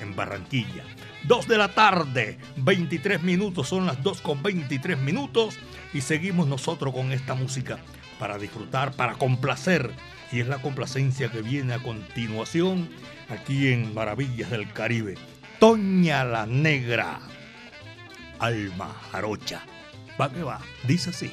en 0.00 0.16
Barranquilla. 0.16 0.84
Dos 1.24 1.48
de 1.48 1.58
la 1.58 1.68
tarde, 1.74 2.38
23 2.56 3.22
minutos, 3.22 3.68
son 3.68 3.86
las 3.86 4.02
2 4.02 4.20
con 4.20 4.42
23 4.42 4.98
minutos 4.98 5.58
y 5.92 6.00
seguimos 6.00 6.46
nosotros 6.46 6.94
con 6.94 7.12
esta 7.12 7.34
música 7.34 7.78
para 8.18 8.38
disfrutar, 8.38 8.92
para 8.92 9.14
complacer. 9.14 9.90
Y 10.30 10.40
es 10.40 10.48
la 10.48 10.60
complacencia 10.60 11.30
que 11.30 11.40
viene 11.40 11.74
a 11.74 11.82
continuación 11.82 12.88
aquí 13.28 13.72
en 13.72 13.94
Maravillas 13.94 14.50
del 14.50 14.72
Caribe. 14.72 15.14
Toña 15.58 16.24
la 16.24 16.46
Negra. 16.46 17.20
Alma 18.38 18.94
Jarocha. 19.10 19.62
Va 20.20 20.30
que 20.30 20.42
va, 20.42 20.60
dice 20.86 21.10
así. 21.10 21.32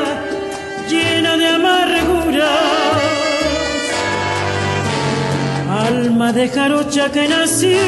alma 6.21 6.33
de 6.33 6.47
jarocha 6.49 7.11
que 7.11 7.27
nació 7.27 7.81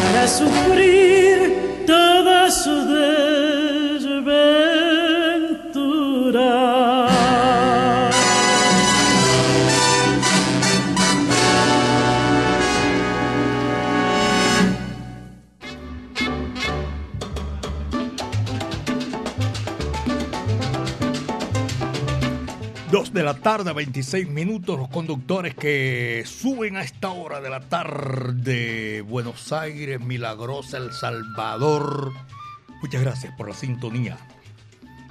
para 0.02 0.28
sufrir 0.28 1.37
la 23.28 23.34
tarde, 23.34 23.74
26 23.74 24.30
minutos, 24.30 24.80
los 24.80 24.88
conductores 24.88 25.54
que 25.54 26.24
suben 26.26 26.78
a 26.78 26.82
esta 26.82 27.10
hora 27.10 27.42
de 27.42 27.50
la 27.50 27.60
tarde. 27.60 29.02
Buenos 29.02 29.52
Aires, 29.52 30.00
Milagrosa, 30.00 30.78
El 30.78 30.94
Salvador. 30.94 32.14
Muchas 32.82 33.02
gracias 33.02 33.34
por 33.36 33.50
la 33.50 33.54
sintonía. 33.54 34.18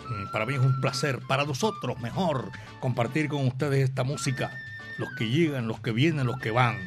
Mm, 0.08 0.32
Para 0.32 0.46
mí 0.46 0.54
es 0.54 0.60
un 0.60 0.80
placer, 0.80 1.18
para 1.28 1.44
nosotros 1.44 2.00
mejor, 2.00 2.50
compartir 2.80 3.28
con 3.28 3.46
ustedes 3.46 3.86
esta 3.86 4.02
música. 4.02 4.50
Los 4.96 5.10
que 5.18 5.28
llegan, 5.28 5.68
los 5.68 5.80
que 5.80 5.92
vienen, 5.92 6.24
los 6.26 6.38
que 6.38 6.50
van. 6.50 6.78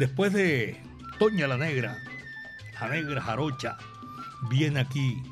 Después 0.00 0.32
de 0.32 0.82
Toña 1.20 1.46
la 1.46 1.56
Negra, 1.56 1.98
la 2.80 2.88
Negra 2.88 3.22
Jarocha, 3.22 3.76
viene 4.50 4.80
aquí 4.80 5.22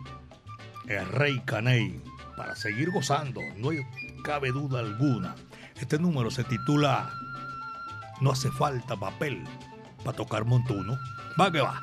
el 0.87 1.05
Rey 1.09 1.42
Caney 1.44 2.00
para 2.37 2.55
seguir 2.55 2.92
gozando, 2.92 3.40
no 3.57 3.70
hay- 3.70 3.85
cabe 4.23 4.53
duda 4.53 4.79
alguna. 4.81 5.35
Este 5.81 5.99
número 5.99 6.31
se 6.31 6.45
titula 6.45 7.11
No 8.21 8.31
hace 8.31 8.51
falta 8.51 8.97
papel 8.97 9.45
para 10.05 10.17
tocar 10.17 10.45
montuno. 10.45 10.99
Va 11.39 11.51
que 11.51 11.61
va. 11.61 11.83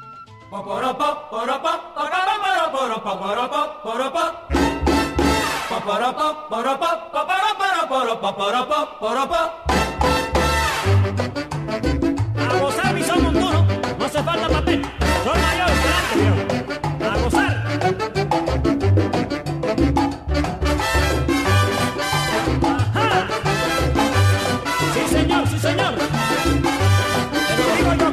A 12.37 12.57
gozar 12.59 12.93
mi 12.93 13.03
son 13.03 13.23
montuno, 13.23 13.67
no 13.99 14.05
hace 14.05 14.23
falta 14.23 14.49
papel. 14.49 14.81
Soy 15.23 15.39
mayor, 15.39 15.69
delante, 15.69 16.58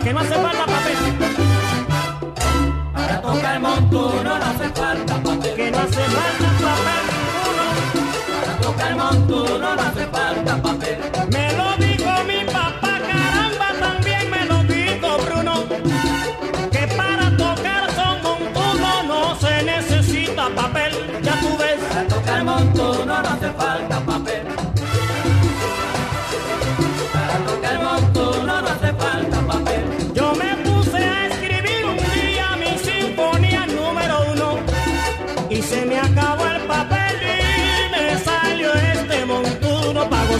que 0.07 0.13
no 0.13 0.21
hace 0.21 0.35
falta 0.35 0.67
papel. 0.67 0.97
Para 2.95 3.21
tocar 3.21 3.61
montuno 3.61 4.39
no 4.39 4.45
hace 4.45 4.69
falta 4.69 5.15
papel. 5.21 5.55
Que 5.57 5.71
no 5.73 5.79
hace 5.79 6.03
falta 6.15 6.49
papel. 6.65 7.05
Para 8.41 8.57
tocar 8.59 8.97
montuno 8.97 9.75
no 9.75 9.83
hace 9.83 10.07
falta 10.07 10.63
papel. 10.63 10.66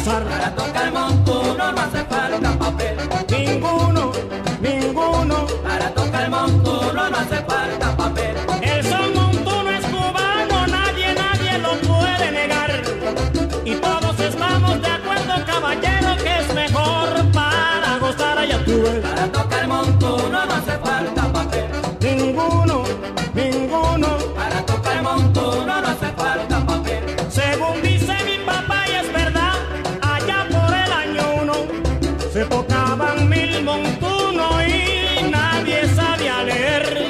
Montuno 0.07 0.66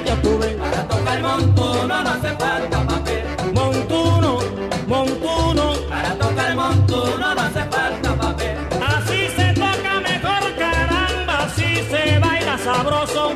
Para 0.07 0.87
tocar 0.87 1.21
montuno 1.21 1.89
no 1.89 2.11
hace 2.11 2.29
falta 2.37 2.87
papel. 2.87 3.25
montuno, 3.53 4.39
montuno. 4.87 5.73
Para 5.89 6.15
tocar 6.15 6.55
montuno 6.55 7.35
no 7.35 7.41
hace 7.41 7.65
falta 7.65 8.15
papel. 8.15 8.57
Así 8.87 9.29
se 9.37 9.53
toca 9.55 10.01
mejor, 10.01 10.55
caramba, 10.57 11.45
así 11.47 11.83
se 11.91 12.19
baila 12.21 12.57
sabroso. 12.59 13.33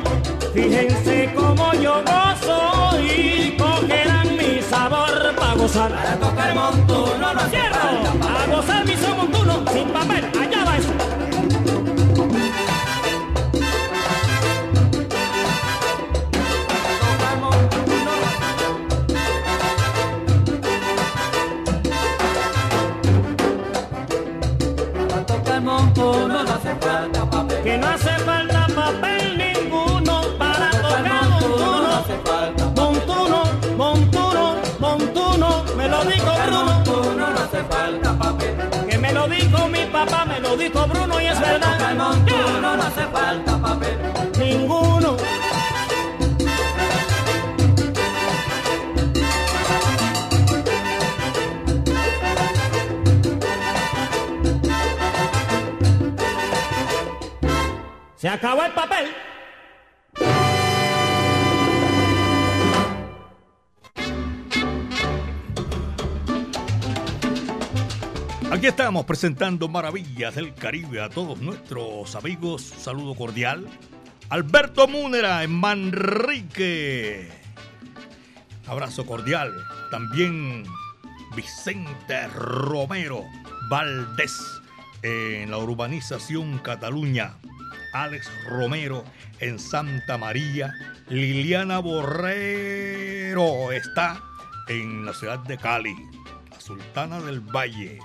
Fíjense 0.53 1.33
cómo 1.35 1.73
yo 1.73 2.01
gozo 2.03 2.99
y 3.01 3.57
cogerán 3.57 4.37
mi 4.37 4.61
sabor 4.61 5.35
para 5.35 5.53
gozar. 5.55 5.91
Para 5.91 6.15
tocar 6.15 6.55
montuno 6.55 7.33
no 7.33 7.39
hace 7.41 7.57
falta 7.57 7.80
lo 40.51 40.57
dijo 40.57 40.85
Bruno 40.85 41.21
y 41.21 41.27
es 41.27 41.33
Tocar 41.35 41.59
verdad. 41.59 41.95
montuno 41.95 42.75
no 42.75 42.83
hace 42.83 43.07
falta 43.07 43.61
papel. 43.61 43.97
Ninguno. 44.37 45.17
Se 58.17 58.29
acabó 58.29 58.63
el 58.63 58.73
papel. 58.73 59.10
Estamos 68.91 69.05
presentando 69.05 69.69
Maravillas 69.69 70.35
del 70.35 70.53
Caribe 70.53 71.01
a 71.01 71.07
todos 71.07 71.39
nuestros 71.39 72.13
amigos. 72.13 72.61
Saludo 72.61 73.15
cordial. 73.15 73.65
Alberto 74.27 74.85
Múnera 74.85 75.45
en 75.45 75.51
Manrique. 75.51 77.29
Abrazo 78.67 79.05
cordial. 79.05 79.53
También 79.91 80.65
Vicente 81.37 82.27
Romero 82.35 83.23
Valdés 83.69 84.37
en 85.03 85.51
la 85.51 85.59
urbanización 85.59 86.57
Cataluña. 86.57 87.35
Alex 87.93 88.29
Romero 88.49 89.05
en 89.39 89.57
Santa 89.57 90.17
María. 90.17 90.73
Liliana 91.07 91.79
Borrero 91.79 93.71
está 93.71 94.21
en 94.67 95.05
la 95.05 95.13
ciudad 95.13 95.39
de 95.39 95.57
Cali. 95.57 95.95
La 96.49 96.59
Sultana 96.59 97.21
del 97.21 97.39
Valle. 97.39 97.99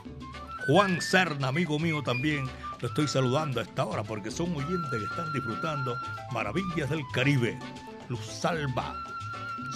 Juan 0.66 1.00
Serna, 1.00 1.48
amigo 1.48 1.78
mío 1.78 2.02
también, 2.02 2.44
lo 2.80 2.88
estoy 2.88 3.06
saludando 3.06 3.60
a 3.60 3.62
esta 3.62 3.84
hora 3.84 4.02
porque 4.02 4.32
son 4.32 4.52
oyentes 4.56 4.90
que 4.90 5.04
están 5.04 5.32
disfrutando 5.32 5.96
Maravillas 6.32 6.90
del 6.90 7.02
Caribe. 7.12 7.56
Luz 8.08 8.26
Salva, 8.26 8.92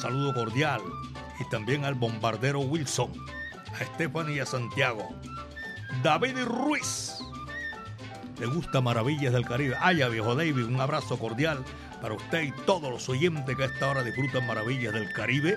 saludo 0.00 0.34
cordial. 0.34 0.80
Y 1.38 1.48
también 1.48 1.84
al 1.84 1.94
bombardero 1.94 2.58
Wilson, 2.58 3.12
a 3.80 3.84
Stephanie 3.94 4.36
y 4.36 4.40
a 4.40 4.46
Santiago. 4.46 5.08
David 6.02 6.44
Ruiz, 6.44 7.18
le 8.40 8.46
gusta 8.46 8.80
Maravillas 8.80 9.32
del 9.32 9.46
Caribe. 9.46 9.76
Haya, 9.80 10.08
viejo 10.08 10.34
David, 10.34 10.64
un 10.64 10.80
abrazo 10.80 11.18
cordial 11.20 11.64
para 12.02 12.14
usted 12.14 12.42
y 12.42 12.52
todos 12.66 12.90
los 12.90 13.08
oyentes 13.08 13.56
que 13.56 13.62
a 13.62 13.66
esta 13.66 13.90
hora 13.90 14.02
disfrutan 14.02 14.44
Maravillas 14.44 14.92
del 14.92 15.12
Caribe. 15.12 15.56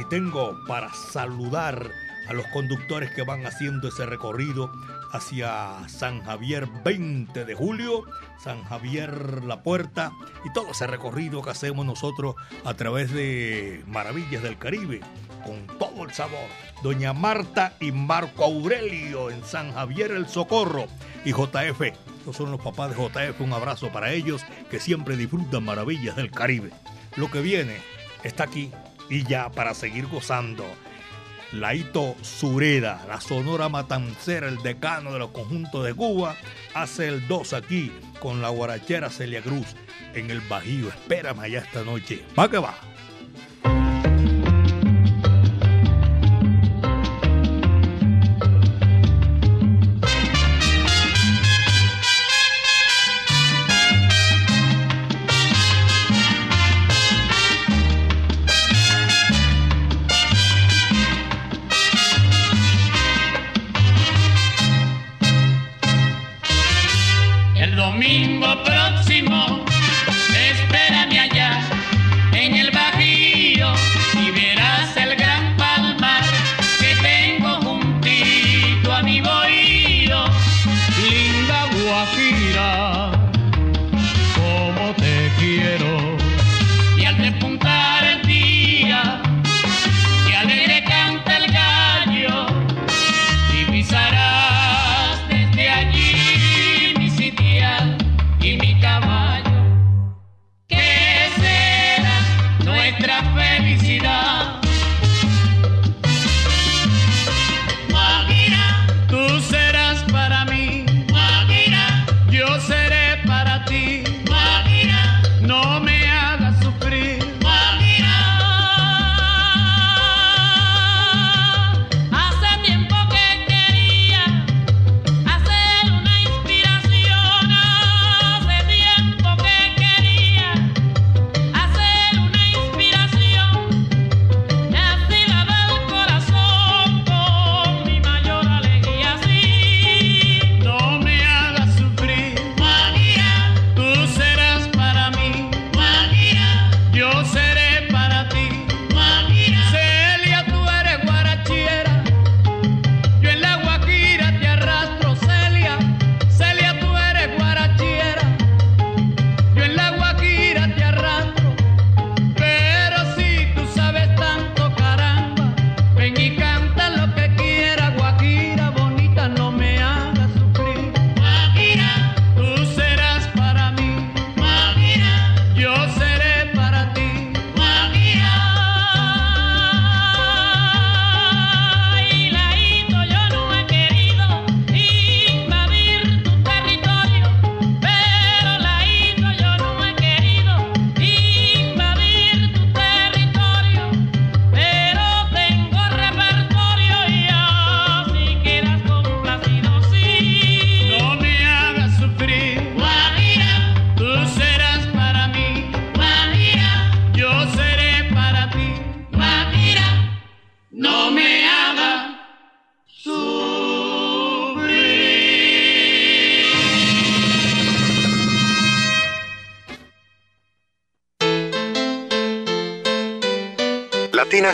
Y 0.00 0.04
tengo 0.08 0.56
para 0.68 0.92
saludar 0.94 1.90
a 2.28 2.32
los 2.32 2.46
conductores 2.48 3.10
que 3.10 3.22
van 3.22 3.46
haciendo 3.46 3.88
ese 3.88 4.06
recorrido 4.06 4.70
hacia 5.12 5.88
San 5.88 6.22
Javier 6.22 6.68
20 6.84 7.44
de 7.44 7.54
julio, 7.54 8.04
San 8.42 8.62
Javier 8.64 9.44
La 9.44 9.62
Puerta 9.62 10.12
y 10.44 10.52
todo 10.52 10.70
ese 10.70 10.86
recorrido 10.86 11.42
que 11.42 11.50
hacemos 11.50 11.86
nosotros 11.86 12.36
a 12.64 12.74
través 12.74 13.12
de 13.12 13.82
Maravillas 13.86 14.42
del 14.42 14.58
Caribe 14.58 15.00
con 15.44 15.66
todo 15.78 16.04
el 16.04 16.12
sabor. 16.12 16.48
Doña 16.82 17.12
Marta 17.12 17.74
y 17.80 17.92
Marco 17.92 18.44
Aurelio 18.44 19.30
en 19.30 19.42
San 19.44 19.72
Javier 19.72 20.10
El 20.10 20.28
Socorro 20.28 20.86
y 21.24 21.32
JF. 21.32 21.80
Estos 21.80 22.36
son 22.36 22.50
los 22.50 22.60
papás 22.60 22.90
de 22.90 22.96
JF. 22.96 23.40
Un 23.40 23.52
abrazo 23.52 23.90
para 23.90 24.12
ellos 24.12 24.42
que 24.70 24.78
siempre 24.78 25.16
disfrutan 25.16 25.64
Maravillas 25.64 26.16
del 26.16 26.30
Caribe. 26.30 26.70
Lo 27.16 27.30
que 27.30 27.40
viene 27.40 27.78
está 28.22 28.44
aquí 28.44 28.70
y 29.08 29.24
ya 29.24 29.50
para 29.50 29.74
seguir 29.74 30.06
gozando. 30.06 30.64
Laito 31.52 32.14
Sureda, 32.22 33.04
la 33.08 33.20
Sonora 33.20 33.68
Matancera, 33.68 34.48
el 34.48 34.58
decano 34.58 35.12
de 35.12 35.18
los 35.18 35.30
conjuntos 35.30 35.84
de 35.84 35.94
Cuba, 35.94 36.36
hace 36.74 37.08
el 37.08 37.26
2 37.26 37.52
aquí 37.54 37.92
con 38.20 38.42
la 38.42 38.50
guarachera 38.50 39.10
Celia 39.10 39.42
Cruz 39.42 39.74
en 40.14 40.30
el 40.30 40.40
Bajío. 40.42 40.88
Espérame 40.88 41.40
allá 41.40 41.60
esta 41.60 41.82
noche. 41.82 42.24
Va 42.38 42.50
que 42.50 42.58
va. 42.58 42.74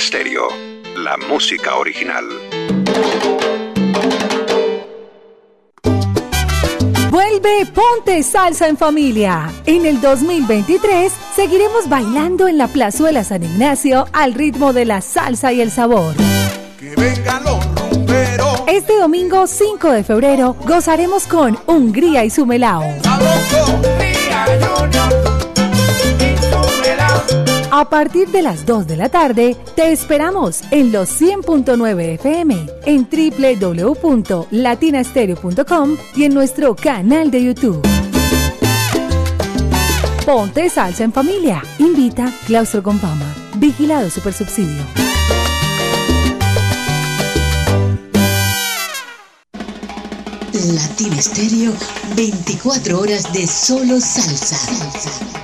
Stereo, 0.00 0.48
la 0.96 1.16
música 1.16 1.76
original. 1.76 2.24
Vuelve 7.10 7.66
Ponte 7.66 8.22
Salsa 8.22 8.68
en 8.68 8.76
Familia. 8.76 9.52
En 9.66 9.86
el 9.86 10.00
2023 10.00 11.12
seguiremos 11.36 11.88
bailando 11.88 12.48
en 12.48 12.58
la 12.58 12.66
Plazuela 12.68 13.22
San 13.22 13.44
Ignacio 13.44 14.06
al 14.12 14.34
ritmo 14.34 14.72
de 14.72 14.84
la 14.84 15.00
salsa 15.00 15.52
y 15.52 15.60
el 15.60 15.70
sabor. 15.70 16.14
Que 16.78 16.94
vengan 16.96 17.44
los 17.44 17.64
rumberos. 17.90 18.62
Este 18.66 18.98
domingo 18.98 19.46
5 19.46 19.90
de 19.92 20.02
febrero 20.02 20.56
gozaremos 20.66 21.26
con 21.26 21.58
Hungría 21.66 22.24
y 22.24 22.30
su 22.30 22.46
melao. 22.46 22.82
A 27.76 27.90
partir 27.90 28.28
de 28.28 28.40
las 28.40 28.66
2 28.66 28.86
de 28.86 28.96
la 28.96 29.08
tarde, 29.08 29.56
te 29.74 29.90
esperamos 29.90 30.60
en 30.70 30.92
los 30.92 31.20
100.9 31.20 32.20
FM, 32.20 32.66
en 32.86 33.08
www.latinastereo.com 33.10 35.96
y 36.14 36.22
en 36.22 36.34
nuestro 36.34 36.76
canal 36.76 37.32
de 37.32 37.42
YouTube. 37.42 37.82
Ponte 40.24 40.70
salsa 40.70 41.02
en 41.02 41.12
familia. 41.12 41.64
Invita 41.80 42.32
Claustro 42.46 42.84
Compama. 42.84 43.26
Vigilado 43.56 44.08
Supersubsidio. 44.08 44.84
Latina 50.52 51.18
Estéreo, 51.18 51.72
24 52.14 53.00
horas 53.00 53.32
de 53.32 53.48
solo 53.48 54.00
salsa. 54.00 55.43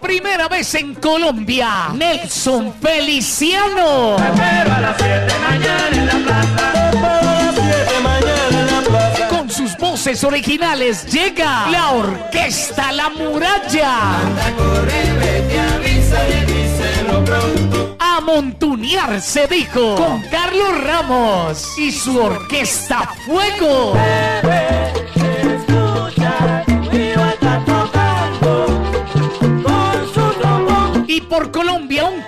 Primera 0.00 0.48
vez 0.48 0.74
en 0.74 0.94
Colombia, 0.94 1.88
Nelson 1.94 2.72
Feliciano. 2.80 4.16
Pero 4.16 4.72
a 4.72 4.80
las 4.80 4.96
7 4.96 5.34
mañana 5.42 5.88
en 5.92 6.06
la 6.06 6.12
plaza. 6.24 6.90
Pero 6.92 7.08
a 7.08 7.32
las 7.32 7.54
7 7.54 8.00
mañana 8.02 8.60
en 8.60 8.66
la 8.66 8.80
plaza. 8.82 9.28
Con 9.28 9.50
sus 9.50 9.76
voces 9.76 10.22
originales 10.24 11.04
llega 11.12 11.68
la 11.70 11.90
Orquesta 11.90 12.92
La 12.92 13.10
Muralla. 13.10 14.20
Anda, 14.20 14.52
corre, 14.56 15.12
vete, 15.18 15.60
avisa 15.60 16.28
y 16.28 16.44
díselo 16.46 17.24
pronto. 17.24 17.96
A 17.98 18.20
montunear 18.20 19.20
se 19.20 19.46
dijo 19.48 19.96
con 19.96 20.22
Carlos 20.30 20.84
Ramos 20.84 21.78
y 21.78 21.90
su 21.90 22.18
Orquesta 22.18 23.10
Fuego. 23.26 23.94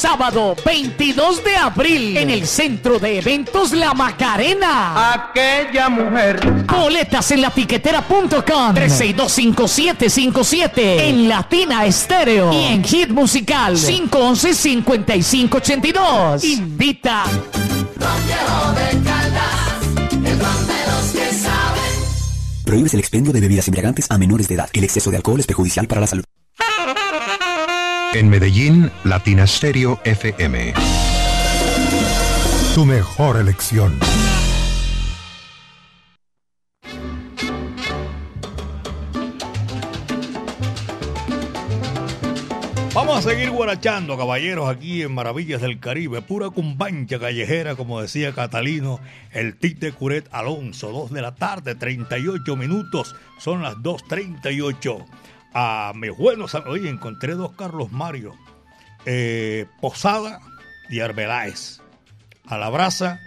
Sábado 0.00 0.56
22 0.64 1.44
de 1.44 1.56
abril 1.56 2.16
en 2.16 2.30
el 2.30 2.46
Centro 2.46 2.98
de 2.98 3.18
Eventos 3.18 3.72
La 3.72 3.92
Macarena. 3.92 5.12
Aquella 5.12 5.90
mujer. 5.90 6.40
Boletas 6.64 7.30
en 7.32 7.42
latiquetera.com 7.42 8.74
3625757 8.74 10.72
en 10.78 11.28
Latina 11.28 11.84
Estéreo 11.84 12.50
y 12.50 12.64
en 12.72 12.82
Hit 12.82 13.10
Musical 13.10 13.76
511-5582. 13.76 16.44
Invita. 16.44 17.24
Prohíbes 22.64 22.94
el 22.94 23.00
expendio 23.00 23.34
de 23.34 23.40
bebidas 23.40 23.68
embriagantes 23.68 24.10
a 24.10 24.16
menores 24.16 24.48
de 24.48 24.54
edad. 24.54 24.70
El 24.72 24.84
exceso 24.84 25.10
de 25.10 25.18
alcohol 25.18 25.40
es 25.40 25.46
perjudicial 25.46 25.86
para 25.86 26.00
la 26.00 26.06
salud. 26.06 26.24
En 28.12 28.28
Medellín, 28.28 28.90
Latina 29.04 29.46
Stereo 29.46 30.00
FM. 30.04 30.74
Tu 32.74 32.84
mejor 32.84 33.36
elección. 33.36 33.96
Vamos 42.92 43.18
a 43.18 43.30
seguir 43.30 43.52
guarachando, 43.52 44.18
caballeros, 44.18 44.68
aquí 44.68 45.02
en 45.02 45.14
Maravillas 45.14 45.60
del 45.60 45.78
Caribe. 45.78 46.20
Pura 46.20 46.50
cumbancha 46.50 47.20
callejera, 47.20 47.76
como 47.76 48.02
decía 48.02 48.32
Catalino, 48.32 48.98
el 49.30 49.56
tic 49.56 49.78
de 49.78 49.92
Curet 49.92 50.28
Alonso. 50.32 50.90
2 50.90 51.12
de 51.12 51.22
la 51.22 51.36
tarde, 51.36 51.76
38 51.76 52.56
minutos. 52.56 53.14
Son 53.38 53.62
las 53.62 53.76
2.38. 53.76 55.06
A 55.52 55.92
mis 55.94 56.16
buenos 56.16 56.54
amigos. 56.54 56.74
Oye, 56.74 56.88
encontré 56.88 57.34
dos 57.34 57.52
Carlos 57.52 57.90
Mario. 57.92 58.34
eh, 59.06 59.66
Posada 59.80 60.40
y 60.88 61.00
Arbeláez. 61.00 61.80
A 62.46 62.58
la 62.58 62.68
brasa 62.68 63.20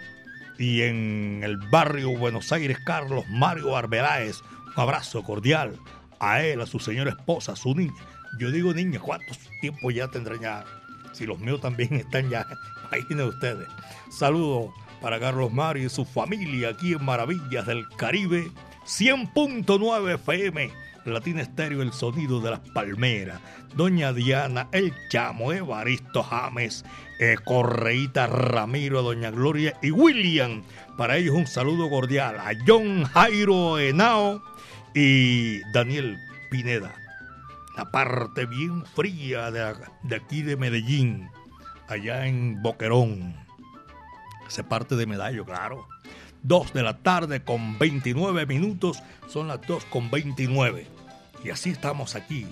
y 0.58 0.82
en 0.82 1.40
el 1.42 1.56
barrio 1.56 2.16
Buenos 2.16 2.52
Aires, 2.52 2.78
Carlos 2.84 3.24
Mario 3.28 3.76
Arbeláez. 3.76 4.36
Un 4.76 4.82
abrazo 4.82 5.22
cordial 5.22 5.76
a 6.20 6.42
él, 6.42 6.60
a 6.60 6.66
su 6.66 6.78
señora 6.78 7.10
esposa, 7.10 7.52
a 7.52 7.56
su 7.56 7.74
niña. 7.74 7.92
Yo 8.38 8.50
digo 8.50 8.72
niña, 8.74 9.00
¿cuántos 9.00 9.38
tiempos 9.60 9.94
ya 9.94 10.08
tendrán 10.08 10.40
ya? 10.40 10.64
Si 11.12 11.26
los 11.26 11.38
míos 11.38 11.60
también 11.60 11.94
están 11.94 12.28
ya, 12.30 12.46
imaginen 12.92 13.28
ustedes. 13.28 13.68
Saludos 14.10 14.72
para 15.00 15.18
Carlos 15.20 15.52
Mario 15.52 15.86
y 15.86 15.90
su 15.90 16.04
familia 16.04 16.70
aquí 16.70 16.92
en 16.94 17.04
Maravillas 17.04 17.66
del 17.66 17.86
Caribe. 17.96 18.50
100.9 18.86 20.14
FM, 20.14 20.70
Latina 21.04 21.42
Estéreo, 21.42 21.82
el 21.82 21.92
sonido 21.92 22.40
de 22.40 22.50
las 22.50 22.60
palmeras. 22.70 23.40
Doña 23.74 24.12
Diana, 24.12 24.68
el 24.72 24.92
chamo, 25.08 25.52
Evaristo 25.52 26.22
James, 26.22 26.84
eh, 27.18 27.36
Correíta 27.44 28.26
Ramiro, 28.26 29.02
Doña 29.02 29.30
Gloria 29.30 29.76
y 29.82 29.90
William. 29.90 30.62
Para 30.96 31.16
ellos 31.16 31.34
un 31.34 31.46
saludo 31.46 31.90
cordial 31.90 32.38
a 32.38 32.52
John 32.66 33.04
Jairo 33.04 33.78
Henao 33.78 34.42
y 34.94 35.60
Daniel 35.72 36.16
Pineda 36.50 36.94
la 37.76 37.90
parte 37.90 38.46
bien 38.46 38.84
fría 38.86 39.50
de, 39.50 39.74
de, 40.02 40.16
aquí 40.16 40.42
de 40.42 40.56
Medellín, 40.56 41.28
allá 41.88 42.26
en 42.26 42.62
Boquerón. 42.62 43.34
Hace 44.46 44.62
parte 44.62 44.96
de 44.96 45.06
Medallo, 45.06 45.44
claro. 45.44 45.88
2 46.42 46.74
de 46.74 46.82
la 46.82 46.98
tarde 46.98 47.42
con 47.42 47.78
29 47.78 48.46
minutos, 48.46 49.02
son 49.28 49.48
las 49.48 49.60
2 49.66 49.86
con 49.86 50.10
29. 50.10 50.86
Y 51.44 51.50
así 51.50 51.70
estamos 51.70 52.16
aquí. 52.16 52.46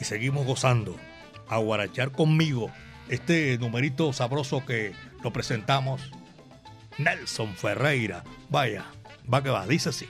Y 0.00 0.04
seguimos 0.04 0.44
gozando. 0.44 0.96
A 1.48 1.58
guarachar 1.58 2.12
conmigo 2.12 2.70
este 3.08 3.56
numerito 3.58 4.12
sabroso 4.12 4.64
que 4.66 4.92
lo 5.22 5.32
presentamos. 5.32 6.10
Nelson 6.98 7.54
Ferreira. 7.54 8.24
Vaya, 8.48 8.84
va 9.32 9.42
que 9.42 9.50
va, 9.50 9.66
dice 9.66 9.88
así. 9.88 10.08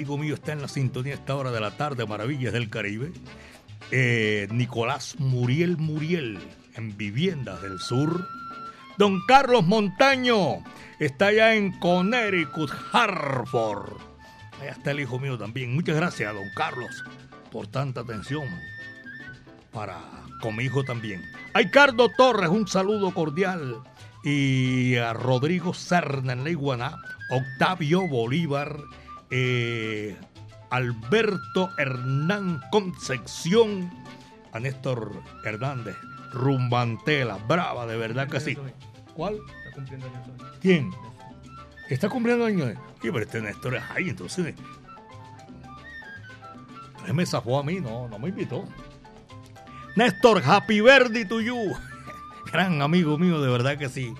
Amigo 0.00 0.16
mío, 0.16 0.32
está 0.32 0.52
en 0.52 0.62
la 0.62 0.68
sintonía 0.68 1.12
a 1.12 1.16
esta 1.16 1.36
hora 1.36 1.50
de 1.50 1.60
la 1.60 1.72
tarde, 1.72 2.06
Maravillas 2.06 2.54
del 2.54 2.70
Caribe. 2.70 3.12
Eh, 3.90 4.48
Nicolás 4.50 5.16
Muriel 5.18 5.76
Muriel, 5.76 6.38
en 6.74 6.96
Viviendas 6.96 7.60
del 7.60 7.78
Sur. 7.78 8.26
Don 8.96 9.20
Carlos 9.26 9.66
Montaño, 9.66 10.64
está 11.00 11.26
allá 11.26 11.54
en 11.54 11.78
Connecticut, 11.80 12.70
Hartford. 12.92 13.92
Allá 14.62 14.70
está 14.70 14.92
el 14.92 15.00
hijo 15.00 15.18
mío 15.18 15.36
también. 15.36 15.74
Muchas 15.74 15.96
gracias, 15.96 16.32
don 16.32 16.48
Carlos, 16.56 17.04
por 17.52 17.66
tanta 17.66 18.00
atención 18.00 18.48
para 19.70 20.00
con 20.40 20.56
mi 20.56 20.64
hijo 20.64 20.82
también. 20.82 21.22
A 21.52 21.58
Ricardo 21.58 22.08
Torres, 22.16 22.48
un 22.48 22.66
saludo 22.66 23.12
cordial. 23.12 23.82
Y 24.24 24.96
a 24.96 25.12
Rodrigo 25.12 25.74
Serna 25.74 26.32
en 26.32 26.44
la 26.44 26.50
Iguaná, 26.50 26.96
Octavio 27.30 28.08
Bolívar, 28.08 28.78
eh, 29.30 30.16
Alberto 30.70 31.70
Hernán 31.78 32.60
Concepción, 32.70 33.90
a 34.52 34.60
Néstor 34.60 35.22
Hernández, 35.44 35.96
Rumbantela, 36.32 37.36
brava, 37.48 37.86
de 37.86 37.96
verdad 37.96 38.28
que 38.28 38.40
sí. 38.40 38.56
¿Cuál? 39.14 39.38
Está 39.64 39.74
cumpliendo 39.74 40.06
años 40.06 40.28
hoy. 40.28 40.46
¿Quién? 40.60 40.90
¿Está 41.88 42.08
cumpliendo 42.08 42.44
años? 42.44 42.74
Sí, 43.02 43.10
pero 43.10 43.20
este 43.20 43.40
Néstor 43.40 43.76
es 43.76 43.82
ahí, 43.90 44.10
entonces. 44.10 44.54
Él 47.06 47.14
me 47.14 47.26
zafó 47.26 47.58
a 47.58 47.62
mí, 47.62 47.80
no, 47.80 48.08
no 48.08 48.18
me 48.18 48.28
invitó. 48.28 48.64
Néstor, 49.96 50.42
happy 50.44 50.80
birthday 50.80 51.24
to 51.24 51.40
you. 51.40 51.56
Gran 52.52 52.80
amigo 52.82 53.18
mío, 53.18 53.40
de 53.40 53.50
verdad 53.50 53.76
que 53.76 53.88
sí. 53.88 54.14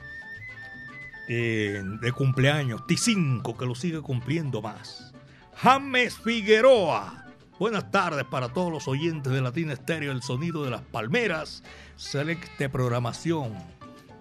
Eh, 1.32 1.80
de 1.84 2.10
cumpleaños, 2.10 2.80
T5, 2.88 3.56
que 3.56 3.64
lo 3.64 3.76
sigue 3.76 4.00
cumpliendo 4.00 4.60
más. 4.60 5.14
James 5.54 6.18
Figueroa. 6.18 7.24
Buenas 7.56 7.88
tardes 7.92 8.24
para 8.24 8.48
todos 8.48 8.72
los 8.72 8.88
oyentes 8.88 9.32
de 9.32 9.40
Latina 9.40 9.74
Estéreo, 9.74 10.10
el 10.10 10.24
sonido 10.24 10.64
de 10.64 10.70
las 10.70 10.80
palmeras, 10.80 11.62
selecte 11.94 12.68
programación. 12.68 13.52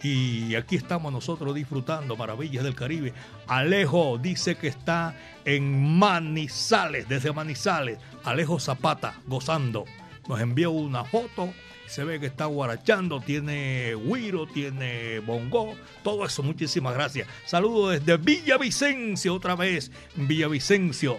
Y 0.03 0.53
aquí 0.53 0.75
estamos 0.75 1.11
nosotros 1.11 1.55
disfrutando 1.55 2.15
maravillas 2.15 2.63
del 2.63 2.75
Caribe. 2.75 3.11
Alejo 3.47 4.19
dice 4.19 4.55
que 4.57 4.67
está 4.67 5.15
en 5.45 5.97
Manizales, 5.97 7.09
desde 7.09 7.33
Manizales. 7.33 7.97
Alejo 8.23 8.59
Zapata, 8.59 9.19
gozando. 9.25 9.85
Nos 10.27 10.39
envió 10.41 10.69
una 10.69 11.03
foto 11.05 11.51
se 11.89 12.03
ve 12.03 12.19
que 12.19 12.27
está 12.27 12.45
guarachando, 12.45 13.19
tiene 13.19 13.95
guiro, 13.95 14.45
tiene 14.45 15.19
bongo, 15.19 15.75
todo 16.03 16.25
eso, 16.25 16.43
muchísimas 16.43 16.93
gracias. 16.93 17.27
Saludos 17.45 17.99
desde 17.99 18.17
Villavicencio, 18.17 19.33
otra 19.33 19.55
vez, 19.55 19.91
Villavicencio. 20.15 21.17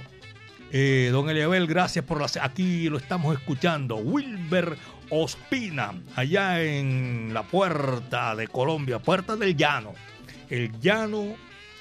Eh, 0.73 1.09
don 1.11 1.29
Eliabel, 1.29 1.67
gracias 1.67 2.05
por 2.05 2.21
la... 2.21 2.31
Aquí 2.45 2.89
lo 2.89 2.99
estamos 2.99 3.37
escuchando. 3.37 3.97
Wilber 3.97 4.77
Ospina, 5.11 6.01
allá 6.15 6.63
en 6.63 7.35
la 7.35 7.43
puerta 7.43 8.37
de 8.37 8.47
Colombia, 8.47 9.01
puerta 9.01 9.35
del 9.35 9.57
llano. 9.57 9.93
El 10.49 10.79
llano, 10.81 11.35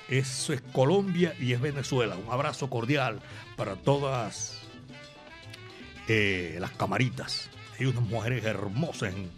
es 0.09 0.51
Colombia 0.71 1.35
y 1.39 1.53
es 1.53 1.61
Venezuela. 1.61 2.15
Un 2.15 2.33
abrazo 2.33 2.67
cordial 2.69 3.19
para 3.55 3.75
todas 3.75 4.59
eh, 6.07 6.57
las 6.59 6.71
camaritas. 6.71 7.51
Hay 7.79 7.85
unas 7.85 8.03
mujeres 8.03 8.43
hermosas 8.43 9.13
en, 9.13 9.29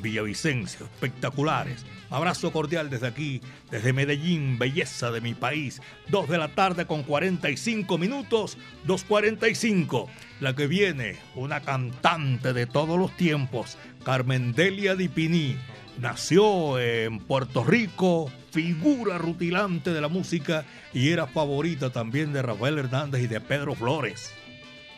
Villavicencio, 0.00 0.86
espectaculares. 0.86 1.84
Abrazo 2.08 2.50
cordial 2.50 2.88
desde 2.88 3.08
aquí, 3.08 3.42
desde 3.70 3.92
Medellín, 3.92 4.58
belleza 4.58 5.10
de 5.10 5.20
mi 5.20 5.34
país. 5.34 5.82
Dos 6.08 6.30
de 6.30 6.38
la 6.38 6.48
tarde 6.48 6.86
con 6.86 7.02
45 7.02 7.98
minutos, 7.98 8.56
2.45. 8.86 10.08
La 10.40 10.56
que 10.56 10.66
viene, 10.66 11.16
una 11.34 11.60
cantante 11.60 12.54
de 12.54 12.66
todos 12.66 12.98
los 12.98 13.14
tiempos, 13.18 13.76
Carmen 14.02 14.54
Delia 14.54 14.94
Dipini. 14.94 15.58
Nació 16.00 16.80
en 16.80 17.18
Puerto 17.18 17.62
Rico, 17.62 18.32
figura 18.50 19.18
rutilante 19.18 19.92
de 19.92 20.00
la 20.00 20.08
música 20.08 20.64
y 20.94 21.10
era 21.10 21.26
favorita 21.26 21.90
también 21.90 22.32
de 22.32 22.40
Rafael 22.40 22.78
Hernández 22.78 23.22
y 23.22 23.26
de 23.26 23.42
Pedro 23.42 23.74
Flores. 23.74 24.32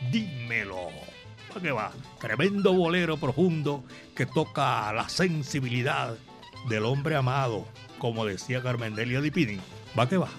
Dímelo 0.09 1.14
que 1.61 1.71
va. 1.71 1.91
Tremendo 2.19 2.73
bolero 2.73 3.17
profundo 3.17 3.83
que 4.15 4.25
toca 4.25 4.91
la 4.93 5.07
sensibilidad 5.09 6.15
del 6.69 6.85
hombre 6.85 7.15
amado, 7.15 7.65
como 7.99 8.25
decía 8.25 8.61
Carmen 8.61 8.95
Delia 8.95 9.21
Dipini. 9.21 9.59
Va 9.97 10.07
que 10.07 10.17
va. 10.17 10.29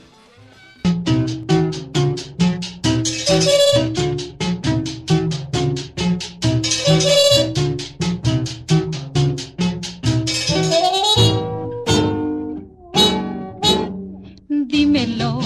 Dímelo, 14.49 15.41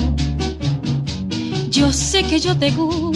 yo 1.71 1.93
sé 1.93 2.25
que 2.25 2.41
yo 2.41 2.57
te 2.59 2.71
gusto 2.73 3.10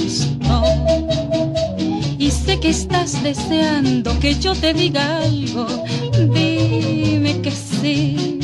que 2.64 2.70
estás 2.70 3.22
deseando 3.22 4.18
que 4.20 4.36
yo 4.36 4.54
te 4.54 4.72
diga 4.72 5.18
algo, 5.18 5.66
dime 6.32 7.42
que 7.42 7.50
sí. 7.50 8.38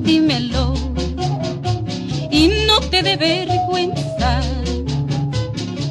Dímelo 0.00 0.74
y 2.32 2.50
no 2.66 2.80
te 2.80 3.04
dé 3.04 3.16
vergüenza 3.16 4.40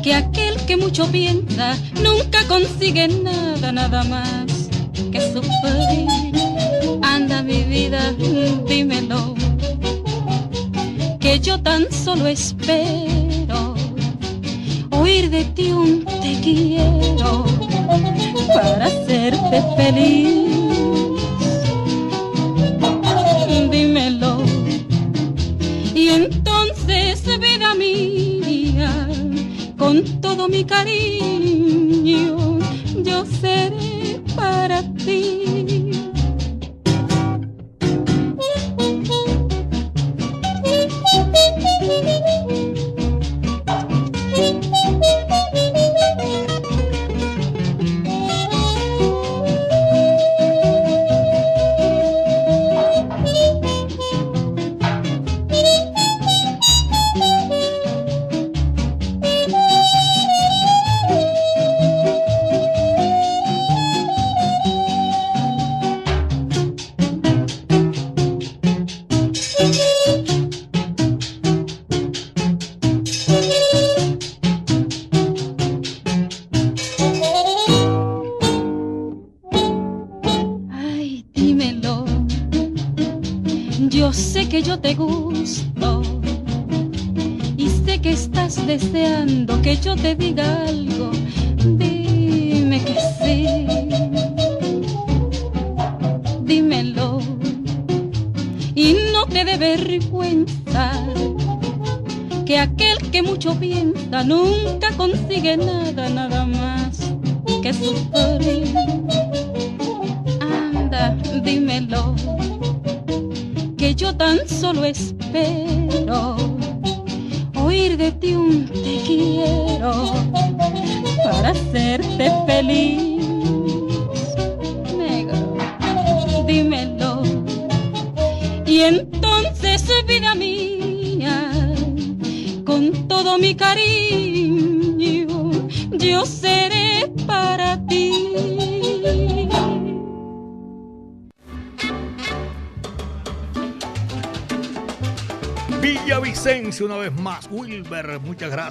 que 0.04 0.14
aquel 0.14 0.58
que 0.66 0.76
mucho 0.76 1.08
piensa 1.08 1.78
nunca 2.04 2.46
consigue 2.50 3.08
nada, 3.08 3.72
nada 3.72 4.04
más 4.04 4.68
que 5.10 5.22
sufrir. 5.32 6.36
Anda 7.02 7.42
mi 7.44 7.64
vida, 7.64 8.12
dímelo, 8.68 9.36
que 11.22 11.40
yo 11.40 11.62
tan 11.62 11.90
solo 11.94 12.28
espero 12.28 13.27
de 15.08 15.46
ti 15.56 15.72
un 15.72 16.04
te 16.04 16.38
quiero 16.42 17.46
para 18.54 18.88
hacerte 18.88 19.64
feliz. 19.78 20.46
Dímelo. 23.72 24.44
Y 25.96 26.10
entonces, 26.10 27.24
vida 27.40 27.74
mía, 27.76 29.08
con 29.78 30.04
todo 30.20 30.50
mi 30.50 30.66
cariño, 30.66 32.60
yo 33.02 33.26
seré 33.42 34.22
para 34.36 34.84
ti. 35.06 35.37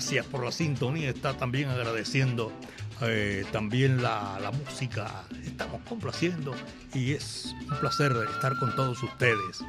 Gracias 0.07 0.27
por 0.27 0.45
la 0.45 0.53
sintonía. 0.53 1.11
Está 1.11 1.37
también 1.37 1.69
agradeciendo 1.69 2.53
eh, 3.01 3.45
también 3.51 4.01
la, 4.01 4.53
música. 4.65 5.25
Estamos 5.45 5.81
complaciendo 5.89 6.55
y 6.95 7.11
es 7.11 7.53
un 7.69 7.77
placer 7.81 8.13
estar 8.33 8.57
con 8.61 8.73
todos 8.77 9.03
ustedes. 9.03 9.65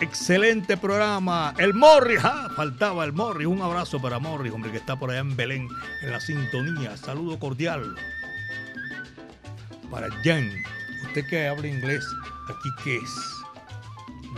Excelente 0.00 0.78
programa. 0.78 1.52
El 1.58 1.74
Morris, 1.74 2.20
ah, 2.24 2.48
faltaba 2.56 3.04
el 3.04 3.12
Morris. 3.12 3.48
Un 3.48 3.60
abrazo 3.60 4.00
para 4.00 4.18
Morris, 4.18 4.50
hombre, 4.50 4.70
que 4.70 4.78
está 4.78 4.98
por 4.98 5.10
allá 5.10 5.20
en 5.20 5.36
Belén, 5.36 5.68
en 6.00 6.10
la 6.10 6.20
sintonía. 6.20 6.96
Saludo 6.96 7.38
cordial. 7.38 7.94
Para 9.90 10.08
Jen, 10.22 10.50
usted 11.08 11.26
que 11.28 11.48
habla 11.48 11.66
inglés, 11.66 12.06
aquí 12.48 12.70
qué 12.82 12.96
es. 12.96 13.10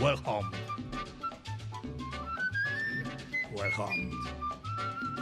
Welcome. 0.01 0.49
Welcome. 3.55 4.42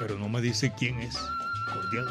Pero 0.01 0.17
no 0.17 0.27
me 0.27 0.41
dice 0.41 0.73
quién 0.75 0.99
es. 0.99 1.15
Cordial. 1.71 2.07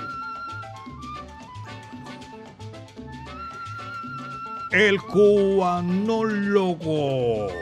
El 4.70 5.03
cubanólogo. 5.03 6.78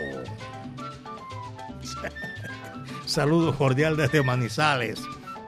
Saludos 3.07 3.57
cordial 3.57 3.97
desde 3.97 4.22
Manizales 4.22 5.01